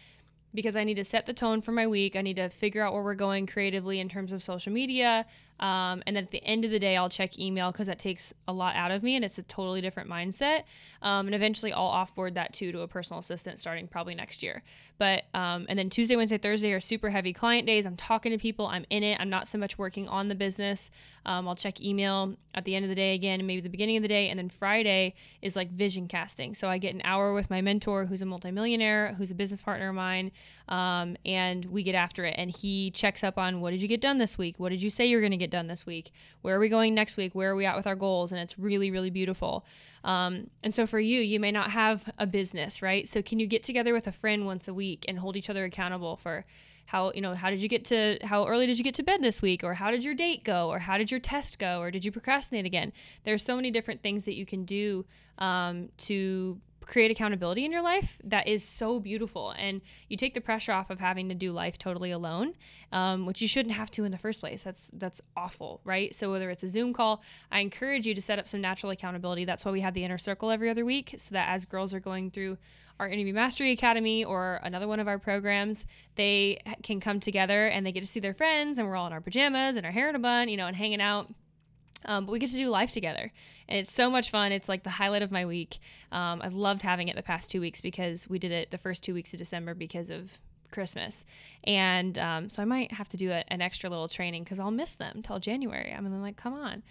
because 0.53 0.75
I 0.75 0.83
need 0.83 0.95
to 0.95 1.05
set 1.05 1.25
the 1.25 1.33
tone 1.33 1.61
for 1.61 1.71
my 1.71 1.87
week. 1.87 2.15
I 2.15 2.21
need 2.21 2.37
to 2.37 2.49
figure 2.49 2.81
out 2.81 2.93
where 2.93 3.03
we're 3.03 3.13
going 3.15 3.45
creatively 3.45 3.99
in 3.99 4.09
terms 4.09 4.31
of 4.33 4.41
social 4.41 4.73
media. 4.73 5.25
Um, 5.59 6.03
and 6.07 6.15
then 6.15 6.23
at 6.23 6.31
the 6.31 6.43
end 6.43 6.65
of 6.65 6.71
the 6.71 6.79
day, 6.79 6.95
I'll 6.95 7.09
check 7.09 7.37
email 7.37 7.71
because 7.71 7.87
that 7.87 7.99
takes 7.99 8.33
a 8.47 8.53
lot 8.53 8.75
out 8.75 8.91
of 8.91 9.03
me 9.03 9.15
and 9.15 9.25
it's 9.25 9.37
a 9.37 9.43
totally 9.43 9.81
different 9.81 10.09
mindset. 10.09 10.63
Um, 11.01 11.27
and 11.27 11.35
eventually, 11.35 11.73
I'll 11.73 11.91
offboard 11.91 12.35
that 12.35 12.53
too 12.53 12.71
to 12.71 12.81
a 12.81 12.87
personal 12.87 13.19
assistant 13.19 13.59
starting 13.59 13.87
probably 13.87 14.15
next 14.15 14.43
year. 14.43 14.63
But, 14.97 15.25
um, 15.33 15.65
and 15.69 15.79
then 15.79 15.89
Tuesday, 15.89 16.17
Wednesday, 16.17 16.37
Thursday 16.37 16.73
are 16.73 16.79
super 16.81 17.09
heavy 17.09 17.31
client 17.31 17.65
days. 17.65 17.85
I'm 17.85 17.95
talking 17.95 18.33
to 18.33 18.37
people, 18.37 18.67
I'm 18.67 18.85
in 18.89 19.01
it. 19.03 19.17
I'm 19.19 19.29
not 19.29 19.47
so 19.47 19.57
much 19.57 19.77
working 19.77 20.09
on 20.09 20.27
the 20.27 20.35
business. 20.35 20.91
Um, 21.25 21.47
I'll 21.47 21.55
check 21.55 21.81
email 21.81 22.35
at 22.53 22.65
the 22.65 22.75
end 22.75 22.83
of 22.83 22.89
the 22.89 22.95
day 22.95 23.13
again, 23.13 23.45
maybe 23.45 23.61
the 23.61 23.69
beginning 23.69 23.95
of 23.95 24.01
the 24.01 24.09
day. 24.09 24.29
And 24.29 24.37
then 24.37 24.49
Friday 24.49 25.13
is 25.41 25.55
like 25.55 25.71
vision 25.71 26.07
casting. 26.07 26.53
So 26.53 26.69
I 26.69 26.77
get 26.77 26.93
an 26.93 27.01
hour 27.05 27.33
with 27.33 27.49
my 27.49 27.61
mentor 27.61 28.05
who's 28.05 28.21
a 28.21 28.25
multimillionaire, 28.25 29.15
who's 29.17 29.31
a 29.31 29.35
business 29.35 29.61
partner 29.61 29.89
of 29.89 29.95
mine. 29.95 30.31
Um, 30.67 31.15
and 31.25 31.65
we 31.65 31.83
get 31.83 31.95
after 31.95 32.25
it. 32.25 32.35
And 32.37 32.51
he 32.51 32.91
checks 32.91 33.23
up 33.23 33.37
on 33.37 33.61
what 33.61 33.71
did 33.71 33.81
you 33.81 33.87
get 33.87 34.01
done 34.01 34.17
this 34.17 34.37
week? 34.37 34.55
What 34.57 34.69
did 34.69 34.81
you 34.81 34.89
say 34.89 35.05
you're 35.05 35.21
going 35.21 35.31
to 35.31 35.37
get 35.37 35.48
get 35.49 35.57
done 35.57 35.67
this 35.67 35.85
week? 35.85 36.11
Where 36.41 36.55
are 36.55 36.59
we 36.59 36.69
going 36.69 36.93
next 36.93 37.17
week? 37.17 37.33
Where 37.33 37.51
are 37.51 37.55
we 37.55 37.65
at 37.65 37.75
with 37.75 37.87
our 37.87 37.95
goals? 37.95 38.31
And 38.31 38.39
it's 38.39 38.57
really, 38.57 38.91
really 38.91 39.09
beautiful. 39.09 39.65
Um, 40.03 40.49
and 40.63 40.73
so 40.73 40.85
for 40.85 40.99
you, 40.99 41.19
you 41.19 41.39
may 41.39 41.51
not 41.51 41.71
have 41.71 42.09
a 42.17 42.27
business, 42.27 42.81
right? 42.81 43.07
So 43.07 43.21
can 43.21 43.39
you 43.39 43.47
get 43.47 43.63
together 43.63 43.93
with 43.93 44.07
a 44.07 44.11
friend 44.11 44.45
once 44.45 44.67
a 44.67 44.73
week 44.73 45.05
and 45.07 45.19
hold 45.19 45.35
each 45.35 45.49
other 45.49 45.65
accountable 45.65 46.15
for 46.15 46.45
how 46.85 47.11
you 47.13 47.21
know 47.21 47.35
how 47.35 47.51
did 47.51 47.61
you 47.61 47.69
get 47.69 47.85
to 47.85 48.17
how 48.23 48.47
early 48.47 48.65
did 48.65 48.79
you 48.79 48.83
get 48.83 48.95
to 48.95 49.03
bed 49.03 49.21
this 49.21 49.43
week 49.43 49.63
or 49.63 49.75
how 49.75 49.91
did 49.91 50.03
your 50.03 50.15
date 50.15 50.43
go 50.43 50.69
or 50.69 50.79
how 50.79 50.97
did 50.97 51.11
your 51.11 51.19
test 51.19 51.59
go 51.59 51.79
or 51.79 51.91
did 51.91 52.03
you 52.03 52.11
procrastinate 52.11 52.65
again 52.65 52.91
there's 53.25 53.43
so 53.43 53.55
many 53.55 53.69
different 53.69 54.01
things 54.01 54.23
that 54.23 54.33
you 54.33 54.43
can 54.43 54.65
do 54.65 55.05
um, 55.37 55.89
to 55.97 56.59
create 56.89 57.11
accountability 57.11 57.63
in 57.63 57.71
your 57.71 57.83
life 57.83 58.19
that 58.23 58.47
is 58.47 58.63
so 58.63 58.99
beautiful. 58.99 59.51
And 59.51 59.81
you 60.07 60.17
take 60.17 60.33
the 60.33 60.41
pressure 60.41 60.71
off 60.71 60.89
of 60.89 60.99
having 60.99 61.29
to 61.29 61.35
do 61.35 61.51
life 61.51 61.77
totally 61.77 62.09
alone 62.09 62.55
um, 62.91 63.27
which 63.27 63.41
you 63.41 63.47
shouldn't 63.47 63.75
have 63.75 63.91
to 63.91 64.03
in 64.03 64.11
the 64.11 64.17
first 64.17 64.39
place. 64.39 64.63
That's 64.63 64.89
that's 64.93 65.21
awful 65.37 65.81
right? 65.83 66.13
So 66.15 66.31
whether 66.31 66.49
it's 66.49 66.63
a 66.63 66.67
zoom 66.67 66.93
call 66.93 67.21
i 67.51 67.59
encourage 67.59 68.07
you 68.07 68.15
to 68.15 68.21
set 68.21 68.39
up 68.39 68.47
some 68.47 68.59
natural 68.59 68.91
accountability. 68.91 69.45
That's 69.45 69.63
why 69.63 69.71
we 69.71 69.81
have 69.81 69.93
the 69.93 70.03
inner 70.03 70.17
circle 70.17 70.49
every 70.49 70.69
other 70.69 70.83
week 70.83 71.13
so 71.17 71.35
that 71.35 71.49
as 71.49 71.65
girls 71.65 71.93
are 71.93 71.99
going 71.99 72.31
through 72.31 72.57
our 72.99 73.07
interview 73.07 73.33
mastery 73.33 73.71
academy 73.71 74.25
or 74.25 74.59
another 74.63 74.87
one 74.87 74.99
of 74.99 75.07
our 75.07 75.19
programs 75.19 75.85
they 76.15 76.59
can 76.83 76.99
come 76.99 77.19
together 77.19 77.67
and 77.67 77.85
they 77.85 77.91
get 77.91 78.01
to 78.01 78.07
see 78.07 78.19
their 78.19 78.33
friends 78.33 78.77
and 78.77 78.87
we're 78.87 78.95
all 78.95 79.07
in 79.07 79.13
our 79.13 79.21
pajamas 79.21 79.77
and 79.77 79.85
our 79.85 79.91
hair 79.91 80.09
in 80.09 80.15
a 80.15 80.19
bun 80.19 80.49
you 80.49 80.57
know 80.57 80.67
and 80.67 80.75
hanging 80.75 80.99
out 80.99 81.29
um, 82.05 82.25
but 82.25 82.31
we 82.31 82.39
get 82.39 82.49
to 82.51 82.55
do 82.55 82.69
life 82.69 82.91
together, 82.91 83.31
and 83.67 83.79
it's 83.79 83.91
so 83.91 84.09
much 84.09 84.29
fun. 84.29 84.51
It's 84.51 84.69
like 84.69 84.83
the 84.83 84.89
highlight 84.89 85.21
of 85.21 85.31
my 85.31 85.45
week. 85.45 85.79
Um, 86.11 86.41
I've 86.41 86.53
loved 86.53 86.81
having 86.81 87.07
it 87.07 87.15
the 87.15 87.23
past 87.23 87.51
two 87.51 87.61
weeks 87.61 87.81
because 87.81 88.29
we 88.29 88.39
did 88.39 88.51
it 88.51 88.71
the 88.71 88.77
first 88.77 89.03
two 89.03 89.13
weeks 89.13 89.33
of 89.33 89.39
December 89.39 89.73
because 89.73 90.09
of 90.09 90.39
Christmas, 90.71 91.25
and 91.63 92.17
um, 92.17 92.49
so 92.49 92.61
I 92.61 92.65
might 92.65 92.91
have 92.93 93.09
to 93.09 93.17
do 93.17 93.31
a, 93.31 93.43
an 93.47 93.61
extra 93.61 93.89
little 93.89 94.07
training 94.07 94.43
because 94.43 94.59
I'll 94.59 94.71
miss 94.71 94.95
them 94.95 95.21
till 95.21 95.39
January. 95.39 95.93
I'm 95.95 96.21
like, 96.21 96.37
come 96.37 96.53
on. 96.53 96.83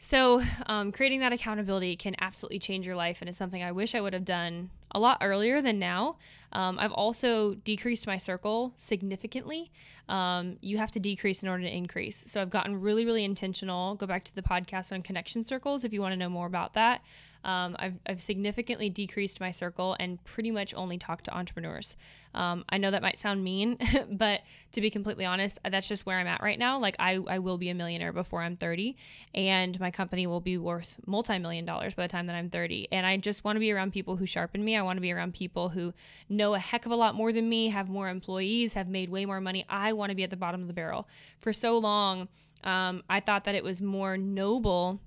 So, 0.00 0.40
um, 0.66 0.92
creating 0.92 1.20
that 1.20 1.32
accountability 1.32 1.96
can 1.96 2.14
absolutely 2.20 2.60
change 2.60 2.86
your 2.86 2.94
life, 2.94 3.20
and 3.20 3.28
it's 3.28 3.36
something 3.36 3.62
I 3.62 3.72
wish 3.72 3.94
I 3.94 4.00
would 4.00 4.12
have 4.12 4.24
done 4.24 4.70
a 4.92 4.98
lot 4.98 5.18
earlier 5.20 5.60
than 5.60 5.78
now. 5.78 6.16
Um, 6.52 6.78
I've 6.78 6.92
also 6.92 7.54
decreased 7.54 8.06
my 8.06 8.16
circle 8.16 8.72
significantly. 8.76 9.70
Um, 10.08 10.56
you 10.62 10.78
have 10.78 10.90
to 10.92 11.00
decrease 11.00 11.42
in 11.42 11.48
order 11.48 11.64
to 11.64 11.74
increase. 11.74 12.24
So 12.26 12.40
I've 12.40 12.50
gotten 12.50 12.80
really, 12.80 13.04
really 13.04 13.24
intentional. 13.24 13.94
Go 13.94 14.06
back 14.06 14.24
to 14.24 14.34
the 14.34 14.42
podcast 14.42 14.92
on 14.92 15.02
connection 15.02 15.44
circles 15.44 15.84
if 15.84 15.92
you 15.92 16.00
want 16.00 16.12
to 16.12 16.16
know 16.16 16.30
more 16.30 16.46
about 16.46 16.72
that. 16.74 17.02
Um, 17.44 17.76
I've, 17.78 17.98
I've 18.06 18.20
significantly 18.20 18.90
decreased 18.90 19.40
my 19.40 19.50
circle 19.50 19.96
and 20.00 20.22
pretty 20.24 20.50
much 20.50 20.74
only 20.74 20.98
talk 20.98 21.22
to 21.22 21.36
entrepreneurs. 21.36 21.96
Um, 22.34 22.64
I 22.68 22.78
know 22.78 22.90
that 22.90 23.00
might 23.00 23.18
sound 23.18 23.42
mean, 23.42 23.78
but 24.10 24.42
to 24.72 24.80
be 24.80 24.90
completely 24.90 25.24
honest, 25.24 25.58
that's 25.68 25.88
just 25.88 26.04
where 26.04 26.18
I'm 26.18 26.26
at 26.26 26.42
right 26.42 26.58
now. 26.58 26.78
Like, 26.78 26.96
I, 26.98 27.18
I 27.28 27.38
will 27.38 27.56
be 27.56 27.70
a 27.70 27.74
millionaire 27.74 28.12
before 28.12 28.42
I'm 28.42 28.56
30, 28.56 28.96
and 29.34 29.78
my 29.80 29.90
company 29.90 30.26
will 30.26 30.40
be 30.40 30.58
worth 30.58 30.98
multi 31.06 31.38
million 31.38 31.64
dollars 31.64 31.94
by 31.94 32.02
the 32.02 32.08
time 32.10 32.26
that 32.26 32.36
I'm 32.36 32.50
30. 32.50 32.88
And 32.92 33.06
I 33.06 33.16
just 33.16 33.44
want 33.44 33.56
to 33.56 33.60
be 33.60 33.72
around 33.72 33.92
people 33.92 34.16
who 34.16 34.26
sharpen 34.26 34.64
me. 34.64 34.76
I 34.78 34.82
want 34.82 34.96
to 34.96 35.00
be 35.00 35.12
around 35.12 35.34
people 35.34 35.68
who 35.68 35.92
know 36.28 36.54
a 36.54 36.58
heck 36.58 36.86
of 36.86 36.92
a 36.92 36.96
lot 36.96 37.14
more 37.14 37.32
than 37.32 37.48
me, 37.48 37.68
have 37.68 37.88
more 37.88 38.08
employees, 38.08 38.74
have 38.74 38.88
made 38.88 39.10
way 39.10 39.26
more 39.26 39.40
money. 39.40 39.64
I 39.68 39.92
want 39.92 40.10
to 40.10 40.16
be 40.16 40.24
at 40.24 40.30
the 40.30 40.36
bottom 40.36 40.62
of 40.62 40.68
the 40.68 40.72
barrel. 40.72 41.08
For 41.38 41.52
so 41.52 41.76
long, 41.78 42.28
um, 42.64 43.02
I 43.10 43.20
thought 43.20 43.44
that 43.44 43.54
it 43.54 43.64
was 43.64 43.82
more 43.82 44.16
noble 44.16 45.00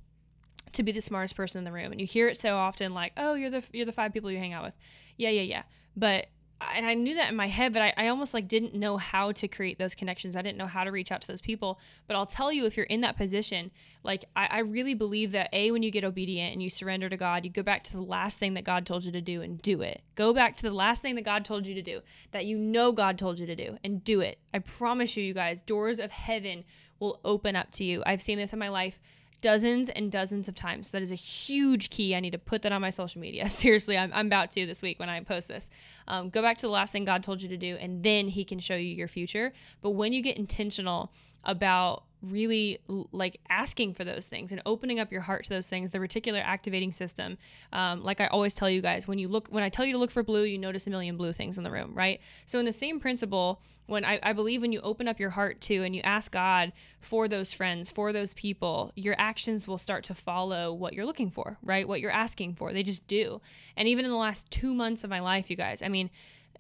to 0.73 0.83
be 0.83 0.91
the 0.91 1.01
smartest 1.01 1.35
person 1.35 1.59
in 1.59 1.65
the 1.65 1.71
room. 1.71 1.91
And 1.91 1.99
you 1.99 2.07
hear 2.07 2.27
it 2.27 2.37
so 2.37 2.57
often 2.57 2.93
like, 2.93 3.13
"Oh, 3.17 3.33
you're 3.33 3.49
the 3.49 3.67
you're 3.73 3.85
the 3.85 3.91
five 3.91 4.13
people 4.13 4.31
you 4.31 4.37
hang 4.37 4.53
out 4.53 4.63
with." 4.63 4.75
Yeah, 5.17 5.29
yeah, 5.29 5.41
yeah. 5.41 5.63
But 5.95 6.27
and 6.75 6.86
I 6.86 6.94
knew 6.94 7.15
that 7.15 7.30
in 7.30 7.36
my 7.36 7.48
head, 7.48 7.74
but 7.74 7.82
I, 7.82 7.94
I 7.98 8.08
almost 8.08 8.34
like 8.34 8.48
didn't 8.48 8.74
know 8.74 8.98
how 8.98 9.32
to 9.34 9.48
create 9.48 9.80
those 9.80 9.96
connections. 9.96 10.36
I 10.36 10.41
didn't 10.41 10.58
know 10.58 10.68
how 10.68 10.84
to 10.84 10.91
reach 10.91 11.12
out 11.12 11.22
to 11.22 11.27
those 11.27 11.41
people. 11.41 11.80
But 12.08 12.15
I'll 12.15 12.25
tell 12.25 12.51
you, 12.51 12.65
if 12.65 12.77
you're 12.77 12.86
in 12.86 13.01
that 13.01 13.18
position, 13.18 13.72
like 14.03 14.25
I, 14.36 14.48
I 14.51 14.60
really 14.60 14.94
believe 14.94 15.32
that 15.32 15.50
A, 15.53 15.72
when 15.72 15.84
you 15.84 15.91
get 15.91 16.03
obedient 16.03 16.53
and 16.53 16.62
you 16.62 16.70
surrender 16.70 17.10
to 17.10 17.18
God, 17.18 17.46
you 17.46 17.51
go 17.51 17.63
back 17.63 17.84
to 17.86 17.94
the 17.94 18.01
last 18.01 18.39
thing 18.39 18.53
that 18.56 18.63
God 18.63 18.86
told 18.86 19.03
you 19.03 19.12
to 19.12 19.22
do 19.22 19.41
and 19.41 19.62
do 19.62 19.82
it. 19.82 20.01
Go 20.15 20.34
back 20.34 20.58
to 20.58 20.63
the 20.63 20.74
last 20.74 21.01
thing 21.01 21.15
that 21.15 21.25
God 21.25 21.46
told 21.46 21.65
you 21.65 21.75
to 21.75 21.82
do, 21.82 22.01
that 22.32 22.46
you 22.46 22.58
know 22.58 22.91
God 22.91 23.18
told 23.18 23.39
you 23.39 23.46
to 23.48 23.56
do, 23.56 23.77
and 23.84 24.03
do 24.03 24.22
it. 24.22 24.38
I 24.53 24.60
promise 24.60 25.18
you, 25.18 25.24
you 25.24 25.34
guys, 25.34 25.62
doors 25.62 26.00
of 26.00 26.12
heaven 26.12 26.63
will 27.00 27.20
open 27.25 27.56
up 27.56 27.72
to 27.72 27.84
you. 27.84 28.03
I've 28.06 28.22
seen 28.22 28.38
this 28.38 28.53
in 28.53 28.60
my 28.60 28.70
life 28.70 29.00
dozens 29.41 29.89
and 29.89 30.12
dozens 30.12 30.48
of 30.48 30.55
times. 30.55 30.91
That 30.91 31.01
is 31.01 31.12
a 31.12 31.15
huge 31.15 31.89
key. 31.89 32.15
I 32.15 32.19
need 32.19 32.31
to 32.31 32.38
put 32.38 32.62
that 32.62 32.71
on 32.71 32.81
my 32.81 32.89
social 32.91 33.19
media. 33.19 33.50
Seriously, 33.50 33.98
I'm, 33.98 34.12
I'm 34.13 34.27
about 34.27 34.51
to 34.51 34.65
this 34.65 34.81
week 34.81 35.00
when 35.00 35.10
I 35.10 35.19
post 35.21 35.48
this. 35.48 35.69
Um, 36.07 36.29
go 36.29 36.41
back 36.41 36.57
to 36.57 36.67
the 36.67 36.71
last 36.71 36.91
thing 36.91 37.05
God 37.05 37.24
told 37.24 37.41
you 37.41 37.50
to 37.50 37.57
do, 37.57 37.75
and 37.79 38.03
then 38.03 38.27
He 38.27 38.45
can 38.45 38.60
show 38.60 38.75
you 38.75 38.95
your 38.95 39.07
future. 39.07 39.51
But 39.81 39.91
when 39.91 40.13
you 40.13 40.21
get 40.21 40.38
intentional 40.38 41.12
about 41.43 42.03
really 42.21 42.79
like 43.11 43.39
asking 43.49 43.93
for 43.93 44.03
those 44.03 44.27
things 44.27 44.51
and 44.51 44.61
opening 44.65 44.99
up 44.99 45.11
your 45.11 45.21
heart 45.21 45.43
to 45.43 45.49
those 45.49 45.67
things 45.67 45.91
the 45.91 45.97
reticular 45.97 46.41
activating 46.43 46.91
system. 46.91 47.37
Um, 47.73 48.03
like 48.03 48.21
i 48.21 48.27
always 48.27 48.53
tell 48.53 48.69
you 48.69 48.81
guys 48.81 49.07
when 49.07 49.17
you 49.17 49.27
look 49.27 49.47
when 49.49 49.63
i 49.63 49.69
tell 49.69 49.85
you 49.85 49.93
to 49.93 49.97
look 49.97 50.11
for 50.11 50.23
blue 50.23 50.43
you 50.43 50.57
notice 50.57 50.87
a 50.87 50.89
million 50.89 51.17
blue 51.17 51.31
things 51.31 51.57
in 51.57 51.63
the 51.63 51.71
room 51.71 51.93
right? 51.93 52.21
So 52.45 52.59
in 52.59 52.65
the 52.65 52.73
same 52.73 52.99
principle 52.99 53.61
when 53.87 54.05
I, 54.05 54.19
I 54.23 54.33
believe 54.33 54.61
when 54.61 54.71
you 54.71 54.79
open 54.81 55.07
up 55.07 55.19
your 55.19 55.31
heart 55.31 55.59
to 55.61 55.83
and 55.83 55.95
you 55.95 56.01
ask 56.03 56.31
god 56.31 56.71
for 56.99 57.27
those 57.27 57.53
friends 57.53 57.91
for 57.91 58.13
those 58.13 58.33
people 58.33 58.91
your 58.95 59.15
actions 59.17 59.67
will 59.67 59.77
start 59.77 60.03
to 60.05 60.13
follow 60.13 60.73
what 60.73 60.93
you're 60.93 61.05
looking 61.05 61.29
for 61.29 61.57
right? 61.63 61.87
What 61.87 62.01
you're 62.01 62.11
asking 62.11 62.55
for. 62.55 62.73
They 62.73 62.83
just 62.83 63.05
do. 63.07 63.41
And 63.75 63.87
even 63.87 64.05
in 64.05 64.11
the 64.11 64.17
last 64.17 64.49
two 64.51 64.73
months 64.73 65.03
of 65.03 65.09
my 65.09 65.19
life 65.19 65.49
you 65.49 65.55
guys 65.55 65.81
i 65.81 65.87
mean 65.87 66.09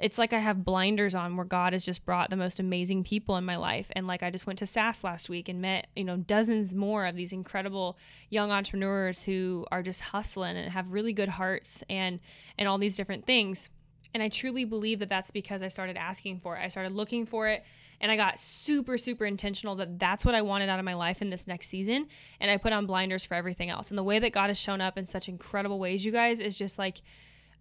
it's 0.01 0.17
like 0.17 0.33
I 0.33 0.39
have 0.39 0.65
blinders 0.65 1.13
on 1.13 1.37
where 1.37 1.45
God 1.45 1.73
has 1.73 1.85
just 1.85 2.05
brought 2.05 2.31
the 2.31 2.35
most 2.35 2.59
amazing 2.59 3.03
people 3.03 3.37
in 3.37 3.45
my 3.45 3.55
life. 3.55 3.91
And 3.95 4.07
like 4.07 4.23
I 4.23 4.31
just 4.31 4.47
went 4.47 4.59
to 4.59 4.65
SAS 4.65 5.03
last 5.03 5.29
week 5.29 5.47
and 5.47 5.61
met, 5.61 5.87
you 5.95 6.03
know, 6.03 6.17
dozens 6.17 6.73
more 6.73 7.05
of 7.05 7.15
these 7.15 7.31
incredible 7.31 7.99
young 8.29 8.51
entrepreneurs 8.51 9.23
who 9.23 9.65
are 9.71 9.83
just 9.83 10.01
hustling 10.01 10.57
and 10.57 10.71
have 10.71 10.91
really 10.91 11.13
good 11.13 11.29
hearts 11.29 11.83
and 11.89 12.19
and 12.57 12.67
all 12.67 12.79
these 12.79 12.97
different 12.97 13.27
things. 13.27 13.69
And 14.13 14.23
I 14.23 14.29
truly 14.29 14.65
believe 14.65 14.99
that 14.99 15.09
that's 15.09 15.31
because 15.31 15.61
I 15.61 15.67
started 15.67 15.97
asking 15.97 16.39
for 16.39 16.57
it. 16.57 16.61
I 16.61 16.67
started 16.67 16.91
looking 16.93 17.25
for 17.27 17.47
it 17.47 17.63
and 18.01 18.11
I 18.11 18.15
got 18.15 18.39
super 18.39 18.97
super 18.97 19.25
intentional 19.25 19.75
that 19.75 19.99
that's 19.99 20.25
what 20.25 20.33
I 20.33 20.41
wanted 20.41 20.67
out 20.69 20.79
of 20.79 20.85
my 20.85 20.95
life 20.95 21.21
in 21.21 21.29
this 21.29 21.45
next 21.45 21.67
season 21.67 22.07
and 22.39 22.49
I 22.49 22.57
put 22.57 22.73
on 22.73 22.87
blinders 22.87 23.23
for 23.23 23.35
everything 23.35 23.69
else. 23.69 23.91
And 23.91 23.97
the 23.99 24.03
way 24.03 24.17
that 24.17 24.33
God 24.33 24.47
has 24.47 24.57
shown 24.57 24.81
up 24.81 24.97
in 24.97 25.05
such 25.05 25.29
incredible 25.29 25.77
ways, 25.77 26.03
you 26.03 26.11
guys, 26.11 26.39
is 26.39 26.57
just 26.57 26.79
like 26.79 27.01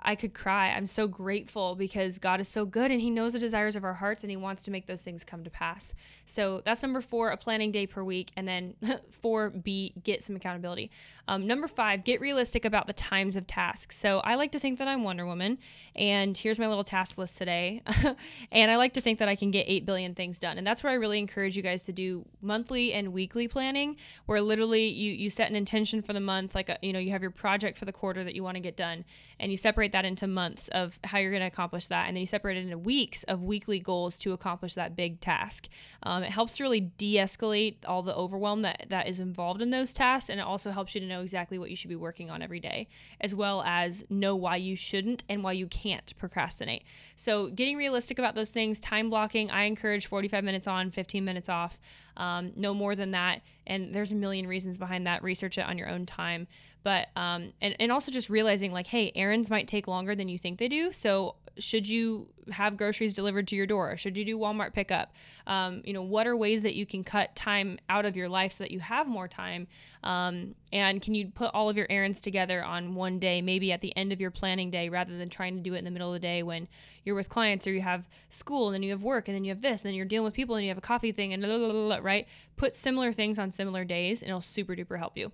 I 0.02 0.14
could 0.14 0.34
cry. 0.34 0.72
I'm 0.74 0.86
so 0.86 1.06
grateful 1.06 1.74
because 1.74 2.18
God 2.18 2.40
is 2.40 2.48
so 2.48 2.64
good 2.64 2.90
and 2.90 3.00
He 3.00 3.10
knows 3.10 3.32
the 3.32 3.38
desires 3.38 3.76
of 3.76 3.84
our 3.84 3.94
hearts 3.94 4.24
and 4.24 4.30
He 4.30 4.36
wants 4.36 4.64
to 4.64 4.70
make 4.70 4.86
those 4.86 5.02
things 5.02 5.24
come 5.24 5.44
to 5.44 5.50
pass. 5.50 5.94
So 6.24 6.62
that's 6.64 6.82
number 6.82 7.00
four, 7.00 7.30
a 7.30 7.36
planning 7.36 7.72
day 7.72 7.86
per 7.86 8.02
week. 8.02 8.30
And 8.36 8.46
then 8.46 8.74
four, 9.10 9.50
B, 9.50 9.92
get 10.02 10.22
some 10.22 10.36
accountability. 10.36 10.90
Um, 11.28 11.46
number 11.46 11.68
five, 11.68 12.04
get 12.04 12.20
realistic 12.20 12.64
about 12.64 12.86
the 12.86 12.92
times 12.92 13.36
of 13.36 13.46
tasks. 13.46 13.96
So 13.96 14.20
I 14.20 14.34
like 14.34 14.52
to 14.52 14.58
think 14.58 14.78
that 14.78 14.88
I'm 14.88 15.04
Wonder 15.04 15.26
Woman. 15.26 15.58
And 15.94 16.36
here's 16.36 16.58
my 16.58 16.66
little 16.66 16.84
task 16.84 17.18
list 17.18 17.38
today. 17.38 17.82
and 18.52 18.70
I 18.70 18.76
like 18.76 18.94
to 18.94 19.00
think 19.00 19.18
that 19.18 19.28
I 19.28 19.36
can 19.36 19.50
get 19.50 19.66
8 19.68 19.86
billion 19.86 20.14
things 20.14 20.38
done. 20.38 20.58
And 20.58 20.66
that's 20.66 20.82
where 20.82 20.92
I 20.92 20.96
really 20.96 21.18
encourage 21.18 21.56
you 21.56 21.62
guys 21.62 21.82
to 21.84 21.92
do 21.92 22.26
monthly 22.40 22.92
and 22.92 23.12
weekly 23.12 23.46
planning, 23.48 23.96
where 24.26 24.40
literally 24.40 24.88
you, 24.88 25.12
you 25.12 25.30
set 25.30 25.50
an 25.50 25.56
intention 25.56 26.02
for 26.02 26.12
the 26.12 26.20
month, 26.20 26.54
like, 26.54 26.68
a, 26.68 26.78
you 26.82 26.92
know, 26.92 26.98
you 26.98 27.10
have 27.10 27.22
your 27.22 27.30
project 27.30 27.78
for 27.78 27.84
the 27.84 27.92
quarter 27.92 28.24
that 28.24 28.34
you 28.34 28.42
want 28.42 28.56
to 28.56 28.60
get 28.60 28.76
done, 28.76 29.04
and 29.38 29.50
you 29.50 29.56
separate 29.56 29.89
separate 29.90 30.02
that 30.02 30.08
into 30.08 30.26
months 30.26 30.68
of 30.68 30.98
how 31.04 31.18
you're 31.18 31.30
going 31.30 31.40
to 31.40 31.46
accomplish 31.46 31.88
that. 31.88 32.06
And 32.06 32.16
then 32.16 32.20
you 32.20 32.26
separate 32.26 32.56
it 32.56 32.64
into 32.64 32.78
weeks 32.78 33.24
of 33.24 33.42
weekly 33.42 33.78
goals 33.78 34.18
to 34.18 34.32
accomplish 34.32 34.74
that 34.74 34.96
big 34.96 35.20
task. 35.20 35.68
Um, 36.02 36.22
it 36.22 36.30
helps 36.30 36.56
to 36.56 36.64
really 36.64 36.80
de 36.80 37.16
escalate 37.16 37.76
all 37.86 38.02
the 38.02 38.14
overwhelm 38.14 38.62
that, 38.62 38.86
that 38.88 39.08
is 39.08 39.20
involved 39.20 39.62
in 39.62 39.70
those 39.70 39.92
tasks. 39.92 40.30
And 40.30 40.40
it 40.40 40.46
also 40.46 40.70
helps 40.70 40.94
you 40.94 41.00
to 41.00 41.06
know 41.06 41.22
exactly 41.22 41.58
what 41.58 41.70
you 41.70 41.76
should 41.76 41.90
be 41.90 41.96
working 41.96 42.30
on 42.30 42.42
every 42.42 42.60
day, 42.60 42.88
as 43.20 43.34
well 43.34 43.62
as 43.62 44.04
know 44.08 44.36
why 44.36 44.56
you 44.56 44.76
shouldn't 44.76 45.24
and 45.28 45.42
why 45.42 45.52
you 45.52 45.66
can't 45.66 46.12
procrastinate. 46.18 46.84
So, 47.16 47.48
getting 47.48 47.76
realistic 47.76 48.18
about 48.18 48.34
those 48.34 48.50
things, 48.50 48.80
time 48.80 49.10
blocking, 49.10 49.50
I 49.50 49.64
encourage 49.64 50.06
45 50.06 50.44
minutes 50.44 50.66
on, 50.66 50.90
15 50.90 51.24
minutes 51.24 51.48
off, 51.48 51.78
um, 52.16 52.52
no 52.56 52.74
more 52.74 52.94
than 52.94 53.12
that. 53.12 53.42
And 53.66 53.94
there's 53.94 54.12
a 54.12 54.16
million 54.16 54.46
reasons 54.46 54.78
behind 54.78 55.06
that. 55.06 55.22
Research 55.22 55.58
it 55.58 55.66
on 55.66 55.78
your 55.78 55.88
own 55.88 56.06
time. 56.06 56.46
But 56.82 57.08
um 57.14 57.52
and, 57.60 57.76
and 57.78 57.92
also 57.92 58.10
just 58.10 58.30
realizing 58.30 58.72
like 58.72 58.86
hey 58.86 59.12
errands 59.14 59.50
might 59.50 59.68
take 59.68 59.86
longer 59.86 60.14
than 60.14 60.28
you 60.28 60.38
think 60.38 60.58
they 60.58 60.68
do. 60.68 60.92
So 60.92 61.36
should 61.58 61.86
you 61.86 62.28
have 62.52 62.76
groceries 62.76 63.12
delivered 63.12 63.46
to 63.48 63.56
your 63.56 63.66
door? 63.66 63.96
Should 63.96 64.16
you 64.16 64.24
do 64.24 64.38
walmart 64.38 64.72
pickup? 64.72 65.12
Um, 65.46 65.82
you 65.84 65.92
know 65.92 66.02
what 66.02 66.26
are 66.26 66.36
ways 66.36 66.62
that 66.62 66.74
you 66.74 66.86
can 66.86 67.04
cut 67.04 67.36
time 67.36 67.78
out 67.88 68.06
of 68.06 68.16
your 68.16 68.28
life 68.28 68.52
so 68.52 68.64
that 68.64 68.70
you 68.70 68.80
have 68.80 69.08
more 69.08 69.28
time? 69.28 69.66
Um, 70.02 70.54
and 70.72 71.02
can 71.02 71.14
you 71.14 71.28
put 71.28 71.50
all 71.52 71.68
of 71.68 71.76
your 71.76 71.86
errands 71.90 72.22
together 72.22 72.64
on 72.64 72.94
one 72.94 73.18
day 73.18 73.42
maybe 73.42 73.72
at 73.72 73.82
the 73.82 73.94
end 73.96 74.12
of 74.12 74.20
your 74.20 74.30
planning 74.30 74.70
day 74.70 74.88
rather 74.88 75.18
than 75.18 75.28
trying 75.28 75.56
to 75.56 75.60
do 75.60 75.74
it 75.74 75.78
in 75.78 75.84
the 75.84 75.90
middle 75.90 76.08
of 76.08 76.14
the 76.14 76.26
day 76.26 76.42
when 76.42 76.68
you're 77.04 77.14
with 77.14 77.28
clients 77.28 77.66
or 77.66 77.72
you 77.72 77.80
have 77.80 78.08
school 78.28 78.68
and 78.68 78.74
then 78.74 78.82
you 78.82 78.90
have 78.90 79.02
work 79.02 79.28
and 79.28 79.34
then 79.34 79.44
you 79.44 79.50
have 79.50 79.62
this 79.62 79.82
and 79.82 79.88
then 79.88 79.94
you're 79.94 80.04
dealing 80.06 80.24
with 80.24 80.34
people 80.34 80.56
and 80.56 80.64
you 80.64 80.70
have 80.70 80.78
a 80.78 80.82
coffee 80.82 81.12
thing 81.12 81.32
and 81.32 81.42
blah, 81.42 81.58
blah, 81.58 81.70
blah, 81.70 81.98
right? 82.02 82.26
Put 82.56 82.74
similar 82.74 83.12
things 83.12 83.38
on 83.38 83.52
similar 83.52 83.84
days 83.84 84.22
and 84.22 84.28
it'll 84.28 84.40
super 84.40 84.74
duper 84.74 84.98
help 84.98 85.16
you 85.16 85.32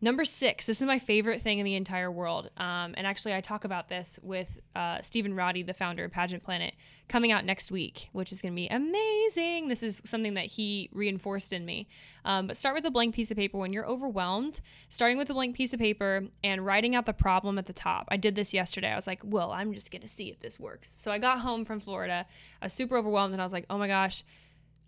Number 0.00 0.24
six, 0.24 0.66
this 0.66 0.80
is 0.80 0.86
my 0.86 1.00
favorite 1.00 1.40
thing 1.42 1.58
in 1.58 1.64
the 1.64 1.74
entire 1.74 2.10
world. 2.10 2.50
Um, 2.56 2.94
and 2.96 3.04
actually, 3.04 3.34
I 3.34 3.40
talk 3.40 3.64
about 3.64 3.88
this 3.88 4.20
with 4.22 4.60
uh, 4.76 5.00
Stephen 5.02 5.34
Roddy, 5.34 5.64
the 5.64 5.74
founder 5.74 6.04
of 6.04 6.12
Pageant 6.12 6.44
Planet, 6.44 6.74
coming 7.08 7.32
out 7.32 7.44
next 7.44 7.72
week, 7.72 8.08
which 8.12 8.32
is 8.32 8.40
going 8.40 8.52
to 8.52 8.56
be 8.56 8.68
amazing. 8.68 9.66
This 9.66 9.82
is 9.82 10.00
something 10.04 10.34
that 10.34 10.46
he 10.46 10.88
reinforced 10.92 11.52
in 11.52 11.64
me. 11.64 11.88
Um, 12.24 12.46
but 12.46 12.56
start 12.56 12.76
with 12.76 12.86
a 12.86 12.92
blank 12.92 13.12
piece 13.12 13.32
of 13.32 13.36
paper 13.36 13.58
when 13.58 13.72
you're 13.72 13.86
overwhelmed, 13.86 14.60
starting 14.88 15.18
with 15.18 15.30
a 15.30 15.34
blank 15.34 15.56
piece 15.56 15.72
of 15.72 15.80
paper 15.80 16.26
and 16.44 16.64
writing 16.64 16.94
out 16.94 17.04
the 17.04 17.12
problem 17.12 17.58
at 17.58 17.66
the 17.66 17.72
top. 17.72 18.06
I 18.08 18.18
did 18.18 18.36
this 18.36 18.54
yesterday. 18.54 18.92
I 18.92 18.96
was 18.96 19.08
like, 19.08 19.22
well, 19.24 19.50
I'm 19.50 19.74
just 19.74 19.90
going 19.90 20.02
to 20.02 20.08
see 20.08 20.30
if 20.30 20.38
this 20.38 20.60
works. 20.60 20.88
So 20.88 21.10
I 21.10 21.18
got 21.18 21.40
home 21.40 21.64
from 21.64 21.80
Florida. 21.80 22.24
I 22.62 22.66
was 22.66 22.72
super 22.72 22.96
overwhelmed 22.96 23.32
and 23.32 23.42
I 23.42 23.44
was 23.44 23.52
like, 23.52 23.66
oh 23.68 23.78
my 23.78 23.88
gosh 23.88 24.22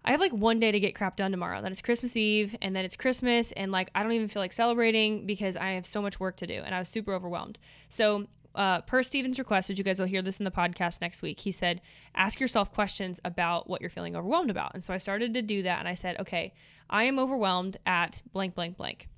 I 0.05 0.13
have 0.13 0.21
like 0.21 0.33
one 0.33 0.59
day 0.59 0.73
to 0.73 0.81
get 0.81 0.95
crap 0.95 1.17
done 1.17 1.31
tomorrow. 1.31 1.61
Then 1.61 1.73
it's 1.73 1.83
Christmas 1.83 2.17
Eve, 2.17 2.57
and 2.63 2.75
then 2.75 2.85
it's 2.85 2.97
Christmas, 2.97 3.53
and 3.53 3.71
like 3.71 3.91
I 3.95 4.03
don't 4.03 4.13
even 4.13 4.29
feel 4.29 4.41
like 4.41 4.53
celebrating 4.53 5.27
because 5.27 5.57
I 5.57 5.73
have 5.73 5.85
so 5.85 6.01
much 6.01 6.19
work 6.19 6.37
to 6.39 6.47
do, 6.47 6.63
and 6.65 6.75
I 6.75 6.79
was 6.79 6.89
super 6.89 7.13
overwhelmed. 7.13 7.59
So, 7.89 8.27
uh, 8.55 8.81
per 8.81 9.03
Steven's 9.03 9.39
request, 9.39 9.69
which 9.69 9.79
you 9.79 9.85
guys 9.85 10.01
will 10.01 10.07
hear 10.07 10.23
this 10.23 10.39
in 10.39 10.45
the 10.45 10.51
podcast 10.51 11.01
next 11.01 11.23
week, 11.23 11.41
he 11.41 11.53
said, 11.53 11.81
ask 12.15 12.41
yourself 12.41 12.73
questions 12.73 13.21
about 13.25 13.69
what 13.69 13.81
you're 13.81 13.91
feeling 13.91 14.17
overwhelmed 14.17 14.51
about. 14.51 14.75
And 14.75 14.83
so 14.83 14.93
I 14.93 14.99
started 14.99 15.35
to 15.35 15.43
do 15.43 15.63
that, 15.63 15.79
and 15.79 15.87
I 15.87 15.95
said, 15.95 16.19
okay, 16.19 16.53
I 16.89 17.05
am 17.05 17.19
overwhelmed 17.19 17.77
at 17.87 18.23
blank, 18.33 18.55
blank, 18.55 18.77
blank. 18.77 19.09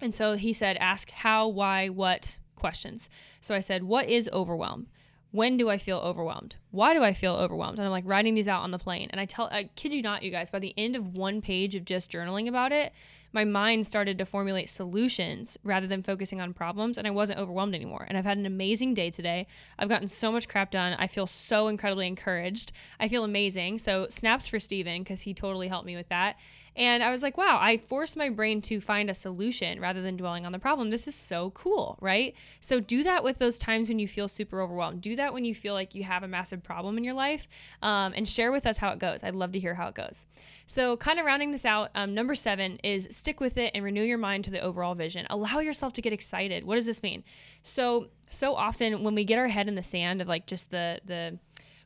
And 0.00 0.14
so 0.14 0.36
he 0.36 0.52
said, 0.52 0.76
ask 0.78 1.10
how, 1.10 1.48
why, 1.48 1.88
what 1.88 2.38
questions. 2.54 3.10
So 3.40 3.54
I 3.54 3.60
said, 3.60 3.82
what 3.82 4.08
is 4.08 4.30
overwhelm? 4.32 4.86
When 5.30 5.56
do 5.56 5.68
I 5.68 5.76
feel 5.76 5.98
overwhelmed? 5.98 6.56
Why 6.76 6.94
do 6.94 7.02
I 7.02 7.12
feel 7.12 7.34
overwhelmed? 7.34 7.78
And 7.78 7.86
I'm 7.86 7.90
like 7.90 8.04
writing 8.06 8.34
these 8.34 8.48
out 8.48 8.62
on 8.62 8.70
the 8.70 8.78
plane. 8.78 9.08
And 9.10 9.20
I 9.20 9.24
tell, 9.24 9.48
I 9.50 9.70
kid 9.74 9.94
you 9.94 10.02
not, 10.02 10.22
you 10.22 10.30
guys, 10.30 10.50
by 10.50 10.58
the 10.58 10.74
end 10.76 10.94
of 10.94 11.16
one 11.16 11.40
page 11.40 11.74
of 11.74 11.84
just 11.84 12.12
journaling 12.12 12.48
about 12.48 12.70
it, 12.70 12.92
my 13.32 13.44
mind 13.44 13.86
started 13.86 14.18
to 14.18 14.24
formulate 14.24 14.70
solutions 14.70 15.58
rather 15.64 15.86
than 15.86 16.02
focusing 16.02 16.40
on 16.40 16.54
problems 16.54 16.96
and 16.96 17.06
I 17.06 17.10
wasn't 17.10 17.38
overwhelmed 17.38 17.74
anymore. 17.74 18.06
And 18.08 18.16
I've 18.16 18.24
had 18.24 18.38
an 18.38 18.46
amazing 18.46 18.94
day 18.94 19.10
today. 19.10 19.46
I've 19.78 19.88
gotten 19.88 20.08
so 20.08 20.30
much 20.30 20.48
crap 20.48 20.70
done. 20.70 20.96
I 20.98 21.06
feel 21.06 21.26
so 21.26 21.68
incredibly 21.68 22.06
encouraged. 22.06 22.72
I 23.00 23.08
feel 23.08 23.24
amazing. 23.24 23.78
So, 23.78 24.06
snaps 24.08 24.46
for 24.46 24.58
Steven 24.60 25.02
because 25.02 25.22
he 25.22 25.34
totally 25.34 25.68
helped 25.68 25.86
me 25.86 25.96
with 25.96 26.08
that. 26.08 26.38
And 26.76 27.02
I 27.02 27.10
was 27.10 27.22
like, 27.22 27.38
wow, 27.38 27.58
I 27.60 27.78
forced 27.78 28.18
my 28.18 28.28
brain 28.28 28.60
to 28.62 28.80
find 28.80 29.08
a 29.08 29.14
solution 29.14 29.80
rather 29.80 30.02
than 30.02 30.16
dwelling 30.16 30.44
on 30.44 30.52
the 30.52 30.58
problem. 30.58 30.90
This 30.90 31.08
is 31.08 31.14
so 31.14 31.50
cool, 31.50 31.96
right? 32.02 32.34
So 32.60 32.80
do 32.80 33.02
that 33.02 33.24
with 33.24 33.38
those 33.38 33.58
times 33.58 33.88
when 33.88 33.98
you 33.98 34.06
feel 34.06 34.28
super 34.28 34.60
overwhelmed. 34.60 35.00
Do 35.00 35.16
that 35.16 35.32
when 35.32 35.46
you 35.46 35.54
feel 35.54 35.72
like 35.72 35.94
you 35.94 36.04
have 36.04 36.22
a 36.22 36.28
massive 36.28 36.62
problem 36.66 36.98
in 36.98 37.04
your 37.04 37.14
life 37.14 37.48
um, 37.80 38.12
and 38.14 38.28
share 38.28 38.52
with 38.52 38.66
us 38.66 38.76
how 38.76 38.90
it 38.90 38.98
goes. 38.98 39.22
I'd 39.24 39.34
love 39.34 39.52
to 39.52 39.58
hear 39.58 39.74
how 39.74 39.88
it 39.88 39.94
goes. 39.94 40.26
So, 40.66 40.96
kind 40.96 41.18
of 41.18 41.24
rounding 41.24 41.52
this 41.52 41.64
out, 41.64 41.90
um, 41.94 42.14
number 42.14 42.34
seven 42.34 42.78
is 42.82 43.08
stick 43.10 43.40
with 43.40 43.56
it 43.56 43.70
and 43.74 43.84
renew 43.84 44.02
your 44.02 44.18
mind 44.18 44.44
to 44.44 44.50
the 44.50 44.60
overall 44.60 44.94
vision. 44.94 45.26
Allow 45.30 45.60
yourself 45.60 45.92
to 45.94 46.02
get 46.02 46.12
excited. 46.12 46.64
What 46.64 46.74
does 46.74 46.86
this 46.86 47.02
mean? 47.02 47.24
So, 47.62 48.08
so 48.28 48.54
often 48.54 49.04
when 49.04 49.14
we 49.14 49.24
get 49.24 49.38
our 49.38 49.48
head 49.48 49.68
in 49.68 49.76
the 49.76 49.82
sand 49.82 50.20
of 50.20 50.28
like 50.28 50.46
just 50.46 50.70
the, 50.70 51.00
the, 51.04 51.38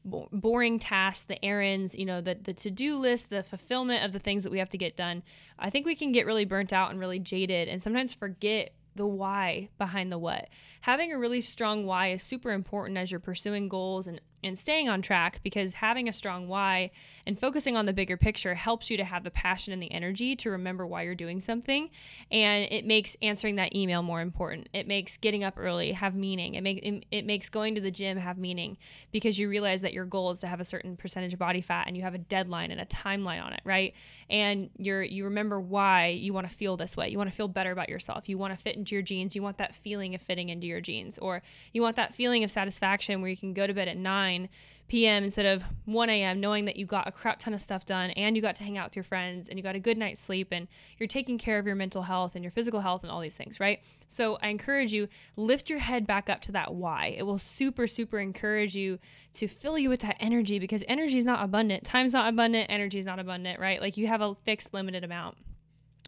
boring 0.05 0.79
tasks, 0.79 1.25
the 1.25 1.45
errands, 1.45 1.95
you 1.95 2.07
know, 2.07 2.23
the 2.23 2.35
the 2.35 2.55
to-do 2.55 2.99
list, 2.99 3.29
the 3.29 3.43
fulfillment 3.43 4.03
of 4.03 4.13
the 4.13 4.19
things 4.19 4.45
that 4.45 4.51
we 4.51 4.59
have 4.59 4.71
to 4.71 4.79
get 4.79 4.97
done, 4.97 5.23
I 5.59 5.69
think 5.69 5.85
we 5.85 5.95
can 5.95 6.11
get 6.11 6.25
really 6.25 6.45
burnt 6.47 6.73
out 6.73 6.91
and 6.91 6.99
really 6.99 7.19
jaded 7.19 7.69
and 7.69 7.83
sometimes 7.83 8.15
forget 8.15 8.73
the 8.95 9.07
why 9.07 9.69
behind 9.79 10.11
the 10.11 10.19
what. 10.19 10.49
Having 10.83 11.13
a 11.13 11.19
really 11.19 11.41
strong 11.41 11.87
why 11.87 12.09
is 12.09 12.23
super 12.23 12.51
important 12.51 12.99
as 12.99 13.11
you're 13.11 13.21
pursuing 13.21 13.69
goals 13.69 14.07
and 14.07 14.21
and 14.43 14.59
staying 14.59 14.89
on 14.89 15.03
track 15.03 15.41
because 15.43 15.75
having 15.75 16.09
a 16.09 16.13
strong 16.13 16.49
why 16.49 16.91
and 17.27 17.39
focusing 17.39 17.77
on 17.77 17.87
the 17.87 17.93
bigger 17.93 18.17
picture 18.17 18.55
helps 18.55 18.91
you 18.91 18.97
to 18.97 19.05
have 19.05 19.25
the 19.25 19.31
passion 19.31 19.73
and 19.73 19.83
the 19.83 19.91
energy 19.93 20.37
to 20.37 20.51
remember 20.51 20.87
why 20.87 21.03
you're 21.03 21.15
doing 21.15 21.41
something. 21.41 21.91
And 22.31 22.67
it 22.71 22.87
makes 22.87 23.17
answering 23.23 23.57
that 23.57 23.75
email 23.75 24.03
more 24.03 24.21
important. 24.21 24.69
It 24.73 24.87
makes 24.87 25.17
getting 25.17 25.45
up 25.45 25.55
early 25.57 25.93
have 25.93 26.15
meaning. 26.15 26.55
It, 26.55 26.63
make, 26.63 26.79
it, 26.85 27.05
it 27.11 27.27
makes 27.27 27.49
going 27.49 27.75
to 27.75 27.81
the 27.81 27.91
gym 27.91 28.17
have 28.19 28.39
meaning 28.39 28.77
because 29.11 29.39
you 29.39 29.49
realize 29.49 29.83
that 29.83 29.93
your 29.93 30.05
goal 30.05 30.31
is 30.31 30.41
to 30.41 30.47
have 30.47 30.61
a 30.61 30.65
certain 30.65 30.97
percentage 30.97 31.33
of 31.33 31.39
body 31.39 31.61
fat 31.61 31.87
and 31.87 31.97
you 31.97 32.03
have 32.03 32.15
a 32.15 32.19
deadline 32.19 32.71
and 32.71 32.81
a 32.81 32.87
timeline 32.87 33.43
on 33.43 33.53
it 33.53 33.61
right? 33.65 33.95
And 34.29 34.71
you're 34.77 35.03
you 35.03 35.25
remember 35.25 35.61
why 35.61 36.09
you 36.09 36.33
want 36.33 36.49
to 36.49 36.55
feel 36.55 36.77
this 36.77 36.97
way. 36.97 37.09
You 37.09 37.19
want 37.19 37.31
to 37.31 37.37
feel 37.37 37.49
better 37.49 37.73
about 37.73 37.89
yourself. 37.89 38.29
You 38.29 38.39
want 38.39 38.57
to 38.57 38.63
fit 38.63 38.77
into 38.77 38.95
your 38.95 39.03
jeans 39.03 39.35
you 39.35 39.43
want 39.43 39.59
that 39.59 39.75
feeling 39.75 40.15
of 40.15 40.21
fitting 40.21 40.49
into 40.49 40.67
your 40.67 40.81
jeans 40.81 41.19
or 41.19 41.43
you 41.73 41.83
want 41.83 41.97
that 41.97 42.15
feeling 42.15 42.45
of 42.45 42.51
satisfaction 42.51 43.21
where 43.21 43.31
you 43.31 43.37
can 43.37 43.53
go 43.53 43.67
to 43.67 43.75
bed 43.75 43.89
at 43.89 43.97
9 43.97 44.30
9 44.31 44.49
p.m. 44.89 45.23
instead 45.23 45.47
of 45.47 45.65
1 45.85 46.11
a.m., 46.11 46.41
knowing 46.41 46.65
that 46.65 46.77
you 46.77 46.85
got 46.85 47.07
a 47.07 47.13
crap 47.13 47.39
ton 47.39 47.55
of 47.55 47.61
stuff 47.61 47.87
done 47.87 48.11
and 48.11 48.35
you 48.35 48.43
got 48.43 48.57
to 48.57 48.65
hang 48.65 48.77
out 48.77 48.89
with 48.89 48.97
your 48.97 49.05
friends 49.05 49.49
and 49.49 49.57
you 49.57 49.63
got 49.63 49.77
a 49.77 49.79
good 49.79 49.97
night's 49.97 50.21
sleep 50.21 50.49
and 50.51 50.67
you're 50.99 51.07
taking 51.07 51.39
care 51.39 51.61
of 51.61 51.67
your 51.67 51.77
mental 51.77 52.03
health 52.03 52.35
and 52.35 52.43
your 52.43 52.51
physical 52.51 52.81
health 52.81 53.05
and 53.05 53.13
all 53.13 53.21
these 53.21 53.37
things, 53.37 53.61
right? 53.61 53.85
So 54.09 54.37
I 54.43 54.49
encourage 54.49 54.93
you, 54.93 55.07
lift 55.37 55.71
your 55.71 55.79
head 55.79 56.09
back 56.09 56.29
up 56.29 56.41
to 56.43 56.53
that 56.53 56.75
why. 56.75 57.15
It 57.17 57.23
will 57.23 57.39
super, 57.39 57.87
super 57.87 58.19
encourage 58.19 58.75
you 58.75 58.99
to 59.35 59.47
fill 59.47 59.79
you 59.79 59.89
with 59.89 60.01
that 60.01 60.17
energy 60.19 60.59
because 60.59 60.83
energy 60.89 61.19
is 61.19 61.25
not 61.25 61.45
abundant. 61.45 61.85
Time's 61.85 62.13
not 62.13 62.29
abundant, 62.29 62.67
energy 62.69 62.99
is 62.99 63.07
not 63.07 63.21
abundant, 63.21 63.61
right? 63.61 63.81
Like 63.81 63.97
you 63.97 64.09
have 64.09 64.21
a 64.21 64.35
fixed, 64.45 64.75
limited 64.75 65.05
amount. 65.05 65.37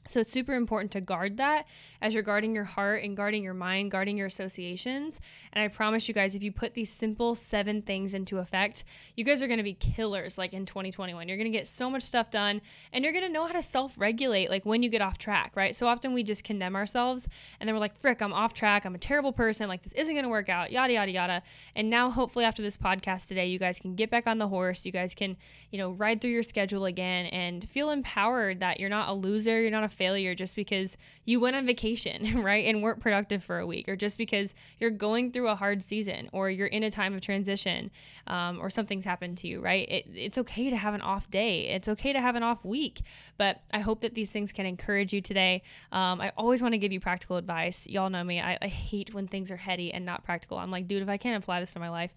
So 0.09 0.21
it's 0.21 0.33
super 0.33 0.55
important 0.55 0.91
to 0.93 1.01
guard 1.01 1.37
that 1.37 1.67
as 2.01 2.15
you're 2.15 2.25
guarding 2.25 2.55
your 2.55 2.65
heart 2.65 3.05
and 3.05 3.17
guarding 3.17 3.45
your 3.45 3.55
mind, 3.55 3.91
guarding 3.91 4.17
your 4.17 4.27
associations. 4.27 5.21
And 5.53 5.63
I 5.63 5.69
promise 5.69 6.09
you 6.09 6.15
guys, 6.15 6.35
if 6.35 6.43
you 6.43 6.51
put 6.51 6.75
these 6.75 6.91
simple 6.91 7.35
seven 7.35 7.83
things 7.83 8.15
into 8.15 8.39
effect, 8.39 8.85
you 9.17 9.25
guys 9.25 9.43
are 9.43 9.49
to 9.59 9.63
be 9.63 9.75
killers 9.75 10.39
like 10.39 10.55
in 10.55 10.67
2021. 10.67 11.29
You're 11.29 11.37
to 11.39 11.51
get 11.51 11.67
so 11.67 11.91
much 11.91 12.03
stuff 12.03 12.31
done 12.31 12.63
and 12.93 13.05
you're 13.05 13.13
to 13.13 13.29
know 13.29 13.47
how 13.47 13.53
to 13.53 13.63
self 13.63 13.99
regulate 13.99 14.51
like 14.51 14.65
when 14.65 14.83
you 14.83 14.89
get 14.89 15.03
off 15.03 15.19
track, 15.19 15.53
right? 15.55 15.77
So 15.77 15.87
often 15.87 16.13
we 16.13 16.23
just 16.23 16.43
condemn 16.43 16.75
ourselves 16.75 17.29
and 17.61 17.69
then 17.69 17.75
we're 17.75 17.81
like, 17.81 17.97
frick, 17.97 18.23
I'm 18.23 18.33
off 18.33 18.55
track. 18.55 18.85
I'm 18.85 18.95
a 18.95 18.99
terrible 18.99 19.33
person. 19.33 19.69
Like 19.69 19.83
this 19.83 19.93
isn't 19.93 20.23
to 20.23 20.29
work 20.29 20.49
out, 20.49 20.73
yada, 20.73 20.93
yada, 20.93 21.11
yada. 21.11 21.43
And 21.75 21.91
now, 21.91 22.11
hopefully, 22.11 22.45
after 22.45 22.63
this 22.63 22.77
podcast 22.77 23.29
today, 23.29 23.47
you 23.47 23.59
guys 23.59 23.79
can 23.79 23.95
get 23.95 24.11
back 24.11 24.27
on 24.27 24.39
the 24.39 24.49
horse. 24.49 24.87
You 24.87 24.93
guys 24.93 25.15
can, 25.15 25.37
you 25.71 25.79
know, 25.79 25.91
ride 25.91 26.21
through 26.21 26.31
your 26.31 26.43
schedule 26.43 26.85
again 26.85 27.27
and 27.27 27.69
feel 27.69 27.91
empowered 27.91 28.61
that 28.61 28.81
you're 28.81 28.91
not 28.91 29.09
a 29.09 29.13
loser. 29.13 29.61
You're 29.61 29.71
not 29.71 29.85
a 29.85 29.89
failure 29.93 30.35
just 30.35 30.57
because 30.57 30.97
you 31.25 31.41
went 31.41 31.57
on 31.57 31.67
vacation, 31.67 32.43
right? 32.43 32.67
And 32.67 32.83
weren't 32.83 33.01
productive 33.01 33.43
for 33.45 33.59
a 33.59 33.67
week, 33.67 33.89
or 33.89 33.97
just 33.97 34.19
because 34.19 34.55
you're 34.79 34.91
going 34.91 35.33
through 35.33 35.49
a 35.49 35.55
hard 35.55 35.83
season, 35.83 36.29
or 36.33 36.51
you're 36.51 36.67
in 36.67 36.83
a 36.83 36.91
time 36.91 37.15
of 37.15 37.21
transition, 37.21 37.91
um, 38.27 38.59
or 38.61 38.71
something's 38.71 39.05
happened 39.05 39.39
to 39.39 39.49
you, 39.49 39.61
right? 39.61 39.89
It, 39.89 40.07
it's 40.15 40.39
okay 40.39 40.71
to 40.71 40.77
have 40.77 40.95
an 40.95 41.01
off 41.01 41.31
day. 41.31 41.69
It's 41.69 41.89
okay 41.89 42.13
to 42.13 42.21
have 42.21 42.37
an 42.37 42.43
off 42.43 42.65
week. 42.65 43.01
But 43.39 43.63
I 43.73 43.81
hope 43.81 44.01
that 44.03 44.15
these 44.15 44.31
things 44.31 44.53
can 44.53 44.67
encourage 44.67 45.13
you 45.13 45.21
today. 45.21 45.63
Um, 45.93 46.21
I 46.21 46.33
always 46.37 46.63
want 46.63 46.73
to 46.73 46.79
give 46.79 46.93
you 46.93 47.01
practical 47.01 47.37
advice. 47.37 47.87
Y'all 47.87 48.11
know 48.11 48.25
me. 48.25 48.41
I, 48.41 48.59
I 48.61 48.69
hate 48.69 49.15
when 49.15 49.29
things 49.29 49.51
are 49.51 49.57
heady 49.57 49.93
and 49.93 50.05
not 50.05 50.25
practical. 50.25 50.59
I'm 50.59 50.71
like, 50.71 50.89
dude, 50.89 51.03
if 51.03 51.09
I 51.09 51.17
can't 51.17 51.43
apply 51.43 51.61
this 51.61 51.73
to 51.75 51.81
my 51.81 51.91
life, 51.91 52.13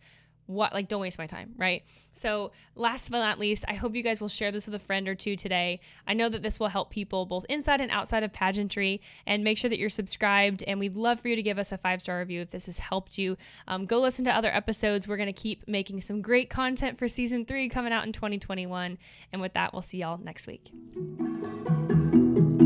what 0.48 0.74
like 0.74 0.88
don't 0.88 1.02
waste 1.02 1.18
my 1.18 1.28
time 1.28 1.54
right? 1.58 1.84
So 2.12 2.52
last 2.76 3.10
but 3.10 3.20
not 3.20 3.40
least 3.40 3.66
i 3.68 3.74
hope 3.74 3.96
you 3.96 4.04
guys 4.04 4.22
will 4.22 4.28
share 4.28 4.52
this 4.52 4.66
with 4.66 4.76
a 4.76 4.80
friend 4.80 5.08
or 5.08 5.16
two 5.16 5.36
today. 5.36 5.80
I 6.08 6.14
know 6.14 6.30
that 6.30 6.44
this 6.44 6.60
will 6.60 6.68
help 6.68 6.90
people 6.90 7.26
both 7.26 7.46
inside 7.50 7.82
and 7.82 7.92
outside 7.92 8.24
of 8.24 8.34
pageantry 8.34 9.02
and 9.26 9.44
make 9.44 9.58
sure 9.58 9.70
that 9.70 9.80
you're 9.80 9.90
subscribed 9.90 10.64
and 10.68 10.80
we'd 10.80 10.96
love 10.96 11.20
for 11.20 11.28
you 11.28 11.36
to 11.36 11.44
give 11.44 11.60
us 11.60 11.72
a 11.72 11.78
five 11.78 12.02
star 12.02 12.20
review 12.20 12.42
if 12.42 12.52
this 12.52 12.68
has 12.68 12.80
helped 12.80 13.18
you. 13.18 13.38
Um, 13.68 13.86
go 13.86 14.00
listen 14.00 14.26
to 14.26 14.36
other 14.36 14.54
episodes. 14.54 15.08
We're 15.08 15.18
going 15.18 15.28
to 15.28 15.34
keep 15.34 15.68
making 15.68 16.02
some 16.02 16.22
great 16.22 16.50
content 16.50 16.98
for 16.98 17.08
season 17.08 17.46
three 17.46 17.70
coming 17.70 17.94
out 17.94 18.06
in 18.06 18.12
2021 18.12 18.98
and 19.32 19.42
with 19.42 19.54
that 19.54 19.74
we'll 19.74 19.82
see 19.82 20.00
y'all 20.00 20.18
next 20.18 20.48
week 20.48 20.72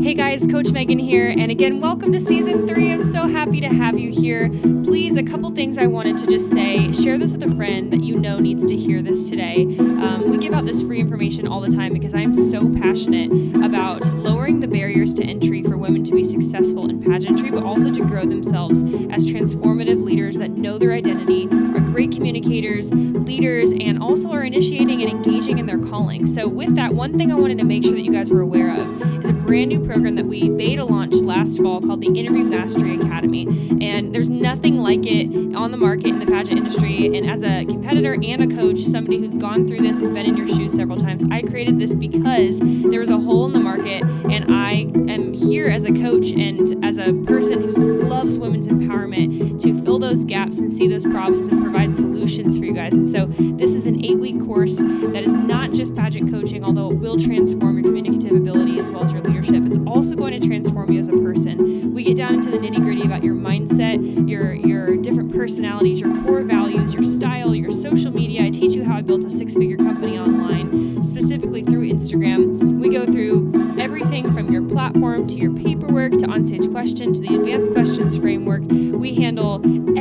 Hey 0.02 0.14
guys, 0.14 0.46
Coach 0.46 0.70
Megan 0.70 0.98
here, 0.98 1.28
and 1.28 1.50
again, 1.50 1.78
welcome 1.78 2.10
to 2.12 2.18
season 2.18 2.66
three. 2.66 2.90
I'm 2.90 3.02
so 3.02 3.28
happy 3.28 3.60
to 3.60 3.68
have 3.68 3.98
you 3.98 4.10
here. 4.10 4.48
Please, 4.82 5.18
a 5.18 5.22
couple 5.22 5.50
things 5.50 5.76
I 5.76 5.88
wanted 5.88 6.16
to 6.18 6.26
just 6.26 6.50
say 6.50 6.90
share 6.90 7.18
this 7.18 7.32
with 7.34 7.42
a 7.42 7.54
friend 7.54 7.92
that 7.92 8.02
you 8.02 8.18
know 8.18 8.38
needs 8.38 8.66
to 8.68 8.76
hear 8.76 9.02
this 9.02 9.28
today. 9.28 9.64
Um, 9.78 10.30
we 10.30 10.38
give 10.38 10.54
out 10.54 10.64
this 10.64 10.80
free 10.80 11.00
information 11.00 11.46
all 11.46 11.60
the 11.60 11.68
time 11.68 11.92
because 11.92 12.14
I'm 12.14 12.34
so 12.34 12.72
passionate 12.72 13.30
about 13.62 14.06
lowering 14.14 14.60
the 14.60 14.68
barriers 14.68 15.12
to 15.14 15.22
entry 15.22 15.62
for 15.62 15.76
women 15.76 16.02
to 16.04 16.14
be 16.14 16.24
successful 16.24 16.88
in 16.88 17.02
pageantry, 17.02 17.50
but 17.50 17.62
also 17.62 17.90
to 17.90 18.00
grow 18.00 18.24
themselves 18.24 18.82
as 19.10 19.26
transformative 19.26 20.02
leaders 20.02 20.38
that 20.38 20.52
know 20.52 20.78
their 20.78 20.92
identity, 20.92 21.46
are 21.46 21.80
great 21.80 22.10
communicators, 22.10 22.90
leaders, 22.90 23.72
and 23.72 24.02
also 24.02 24.32
are 24.32 24.44
initiating 24.44 25.02
and 25.02 25.10
engaging 25.10 25.58
in 25.58 25.66
their 25.66 25.78
calling. 25.78 26.26
So, 26.26 26.48
with 26.48 26.74
that, 26.76 26.94
one 26.94 27.18
thing 27.18 27.30
I 27.30 27.34
wanted 27.34 27.58
to 27.58 27.64
make 27.64 27.84
sure 27.84 27.92
that 27.92 28.02
you 28.02 28.12
guys 28.12 28.30
were 28.30 28.40
aware 28.40 28.74
of 28.74 29.20
is 29.22 29.30
brand 29.50 29.68
new 29.68 29.84
program 29.84 30.14
that 30.14 30.26
we 30.26 30.48
beta 30.48 30.84
launched 30.84 31.24
last 31.24 31.60
fall 31.60 31.80
called 31.80 32.00
the 32.00 32.06
Interview 32.06 32.44
Mastery 32.44 32.94
Academy. 32.94 33.48
And 33.84 34.14
there's 34.14 34.28
nothing 34.28 34.78
like 34.78 35.04
it 35.04 35.26
on 35.56 35.72
the 35.72 35.76
market 35.76 36.06
in 36.06 36.20
the 36.20 36.26
pageant 36.26 36.58
industry. 36.58 37.06
And 37.06 37.28
as 37.28 37.42
a 37.42 37.64
competitor 37.64 38.14
and 38.14 38.44
a 38.44 38.46
coach, 38.46 38.78
somebody 38.78 39.18
who's 39.18 39.34
gone 39.34 39.66
through 39.66 39.80
this 39.80 39.98
and 39.98 40.14
been 40.14 40.26
in 40.26 40.36
your 40.36 40.46
shoes 40.46 40.72
several 40.72 40.96
times, 40.96 41.24
I 41.32 41.42
created 41.42 41.80
this 41.80 41.92
because 41.92 42.60
there 42.60 43.00
was 43.00 43.10
a 43.10 43.18
hole 43.18 43.44
in 43.46 43.52
the 43.52 43.58
market. 43.58 44.04
And 44.30 44.54
I 44.54 44.82
am 45.12 45.34
here 45.34 45.66
as 45.66 45.84
a 45.84 45.92
coach 45.94 46.30
and 46.30 46.84
as 46.84 46.98
a 46.98 47.12
person 47.26 47.60
who 47.60 48.02
loves 48.04 48.38
women's 48.38 48.68
empowerment 48.68 49.60
to 49.62 49.74
fill 49.82 49.98
those 49.98 50.24
gaps 50.24 50.60
and 50.60 50.70
see 50.70 50.86
those 50.86 51.04
problems 51.04 51.48
and 51.48 51.60
provide 51.60 51.92
solutions 51.92 52.56
for 52.56 52.66
you 52.66 52.72
guys. 52.72 52.94
And 52.94 53.10
so 53.10 53.26
this 53.26 53.74
is 53.74 53.86
an 53.86 54.04
eight 54.04 54.20
week 54.20 54.38
course 54.46 54.76
that 54.76 55.24
is 55.24 55.34
not 55.34 55.72
just 55.72 55.96
pageant 55.96 56.30
coaching, 56.30 56.62
although 56.62 56.92
it 56.92 56.98
will 56.98 57.18
transform 57.18 57.78
your 57.78 57.82
communicative 57.82 58.36
ability 58.36 58.78
as 58.78 58.88
well 58.88 59.02
as 59.02 59.12
your 59.12 59.22
leadership. 59.22 59.39
It's 59.48 59.78
also 59.86 60.14
going 60.14 60.38
to 60.38 60.46
transform 60.46 60.92
you 60.92 60.98
as 60.98 61.08
a 61.08 61.12
person. 61.12 61.94
We 61.94 62.02
get 62.04 62.16
down 62.16 62.34
into 62.34 62.50
the 62.50 62.58
nitty 62.58 62.82
gritty 62.82 63.02
about 63.02 63.24
your 63.24 63.34
mindset, 63.34 64.28
your 64.28 64.52
your 64.52 64.96
different 64.96 65.32
personalities, 65.32 66.00
your 66.00 66.14
core 66.22 66.42
values, 66.42 66.94
your 66.94 67.02
style, 67.02 67.54
your 67.54 67.70
social 67.70 68.12
media. 68.12 68.44
I 68.44 68.50
teach 68.50 68.72
you 68.72 68.84
how 68.84 68.96
I 68.96 69.02
built 69.02 69.24
a 69.24 69.30
six-figure 69.30 69.78
company 69.78 70.18
online, 70.18 71.02
specifically 71.04 71.62
through 71.62 71.88
Instagram. 71.90 72.78
We 72.78 72.88
go 72.88 73.06
through 73.06 73.52
everything 73.78 74.32
from 74.32 74.52
your 74.52 74.62
platform 74.62 75.26
to 75.28 75.36
your 75.36 75.52
paperwork 75.52 76.12
to 76.18 76.26
on-stage 76.26 76.70
question 76.70 77.12
to 77.12 77.20
the 77.20 77.34
advanced 77.34 77.72
questions 77.72 78.18
framework. 78.18 78.62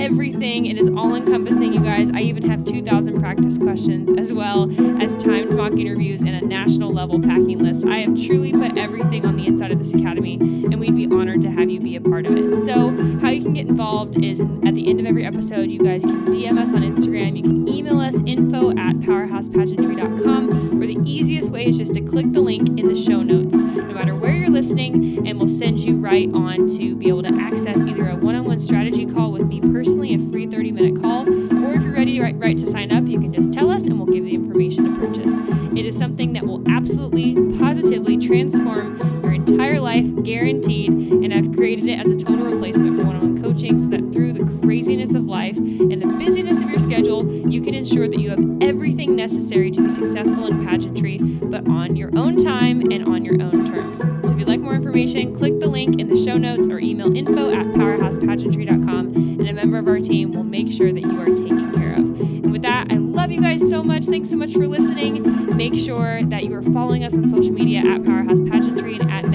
Everything. 0.10 0.66
It 0.66 0.80
is 0.80 0.88
all 0.88 1.14
encompassing, 1.14 1.72
you 1.72 1.82
guys. 1.82 2.10
I 2.10 2.22
even 2.22 2.42
have 2.50 2.66
2,000 2.66 3.20
practice 3.20 3.60
questions 3.60 4.12
as 4.18 4.34
well 4.34 4.68
as 5.00 5.16
timed 5.24 5.52
mock 5.52 5.74
interviews 5.74 6.24
and 6.24 6.32
a 6.32 6.42
national 6.42 6.92
level 6.92 7.22
packing 7.22 7.60
list. 7.60 7.86
I 7.86 8.00
have 8.00 8.20
truly 8.20 8.52
put 8.52 8.76
everything 8.76 9.24
on 9.28 9.36
the 9.36 9.46
inside 9.46 9.72
of 9.72 9.78
this 9.78 9.94
academy, 9.94 10.34
and 10.34 10.80
we'd 10.80 10.96
be 10.96 11.06
honored 11.06 11.44
to 11.44 11.52
have 11.52 11.70
you 11.70 11.80
be 11.80 11.96
a 11.96 12.02
part 12.02 12.26
of 12.26 12.36
it. 12.36 12.56
So, 12.66 12.90
how 13.20 13.30
you 13.30 13.44
can 13.44 13.54
get 13.54 13.68
involved 13.68 14.24
is 14.24 14.42
at 14.42 14.74
the 14.74 14.90
end 14.90 15.00
of 15.00 15.06
every 15.06 15.26
episode, 15.28 15.70
you 15.70 15.84
guys 15.84 16.04
can 16.04 16.26
DM 16.26 16.58
us 16.58 16.74
on 16.74 16.82
Instagram. 16.82 17.38
You 17.38 17.44
can 17.44 17.68
email 17.68 18.00
us 18.00 18.20
info 18.26 18.72
at 18.72 18.96
powerhousepageantry.com, 18.98 20.82
or 20.82 20.88
the 20.88 20.98
easiest 21.06 21.52
way 21.52 21.68
is 21.68 21.78
just 21.78 21.94
to 21.94 22.02
click 22.02 22.32
the 22.34 22.42
link 22.42 22.68
in 22.80 22.88
the 22.88 22.96
show 22.96 23.22
notes, 23.22 23.54
no 23.54 23.94
matter 23.94 24.16
where 24.16 24.34
you're 24.34 24.50
listening, 24.50 25.28
and 25.28 25.38
we'll 25.38 25.48
send 25.48 25.80
you 25.80 25.98
right 25.98 26.30
on 26.34 26.68
to 26.70 26.96
be 26.96 27.10
able 27.10 27.22
to 27.22 27.36
access 27.40 27.84
either 27.84 28.10
a 28.10 28.16
one 28.16 28.34
on 28.34 28.46
one 28.46 28.60
strategy 28.60 29.06
call 29.06 29.29
personally, 29.80 30.14
a 30.14 30.20
free 30.20 30.46
30 30.46 30.74
minute 30.74 31.02
call, 31.02 31.22
or 31.22 31.74
if 31.74 31.82
you're 31.84 31.94
ready 31.94 32.16
to, 32.18 32.22
right, 32.22 32.36
right 32.38 32.58
to 32.58 32.68
sign 32.68 32.92
up, 32.92 33.08
you 33.08 33.18
can 33.18 33.32
just 33.32 33.54
tell 33.54 33.72
us 33.72 33.86
and 33.86 33.98
we'll 33.98 34.08
give 34.08 34.26
you 34.26 34.32
the 34.32 34.36
information 34.36 34.84
to 34.84 35.00
purchase. 35.00 35.32
It 35.74 35.86
is 35.86 35.98
something 35.98 36.34
that 36.34 36.46
will 36.46 36.62
absolutely, 36.70 37.36
positively 37.58 38.18
transform 38.18 38.98
your 39.24 39.32
entire 39.32 39.80
life, 39.80 40.06
guaranteed. 40.24 40.90
And 40.90 41.34
I've 41.34 41.54
created 41.54 41.88
it 41.88 41.98
as 41.98 42.12
a 42.12 42.16
total 42.18 42.48
replacement 42.48 43.00
for 43.00 43.06
one 43.06 43.16
on 43.16 43.36
one 43.36 43.42
coaching 43.42 43.80
so 43.80 43.88
that 43.92 44.12
through 44.12 44.34
the 44.34 44.60
craziness 44.60 45.14
of 45.14 45.24
life 45.24 45.56
and 45.56 46.02
the 46.02 46.08
busyness 46.08 46.62
of 46.62 46.70
your 46.70 46.80
schedule, 46.80 47.26
you 47.50 47.62
can 47.62 47.74
ensure 47.74 48.10
that 48.10 48.20
you 48.20 48.32
have 48.32 48.44
everything 48.62 49.16
necessary 49.16 49.72
to 49.72 49.82
be 49.82 49.90
successful 49.90 50.48
in 50.48 50.66
pageantry, 50.66 51.20
but 51.20 51.66
on 51.70 51.96
your 51.96 52.10
own 52.18 52.36
time 52.36 52.82
and 52.92 53.08
on 53.08 53.24
your 53.24 53.42
own 53.42 53.66
terms. 53.66 54.00
So 54.00 54.34
if 54.34 54.40
you'd 54.40 54.50
like 54.50 54.60
more 54.60 54.76
information, 54.76 55.34
click 55.34 55.58
of 59.80 59.88
our 59.88 60.00
team 60.00 60.34
will 60.34 60.44
make 60.44 60.72
sure 60.72 60.92
that 60.92 61.02
you 61.02 61.20
are 61.22 61.26
taken 61.26 61.74
care 61.74 61.94
of. 61.94 62.00
And 62.00 62.52
with 62.52 62.62
that, 62.64 62.88
I 62.92 62.98
love 62.98 63.32
you 63.32 63.42
guys 63.42 63.68
so 63.68 63.82
much. 63.82 64.06
Thanks 64.06 64.30
so 64.30 64.36
much 64.36 64.52
for 64.54 64.68
listening. 64.68 65.56
Make 65.56 65.74
sure 65.74 66.22
that 66.24 66.44
you 66.44 66.54
are 66.54 66.62
following 66.62 67.04
us 67.04 67.16
on 67.16 67.28
social 67.28 67.54
media 67.54 67.80
at 67.80 68.04
Powerhouse 68.04 68.42
Pageantry 68.42 68.96
and 68.96 69.10
at 69.10 69.29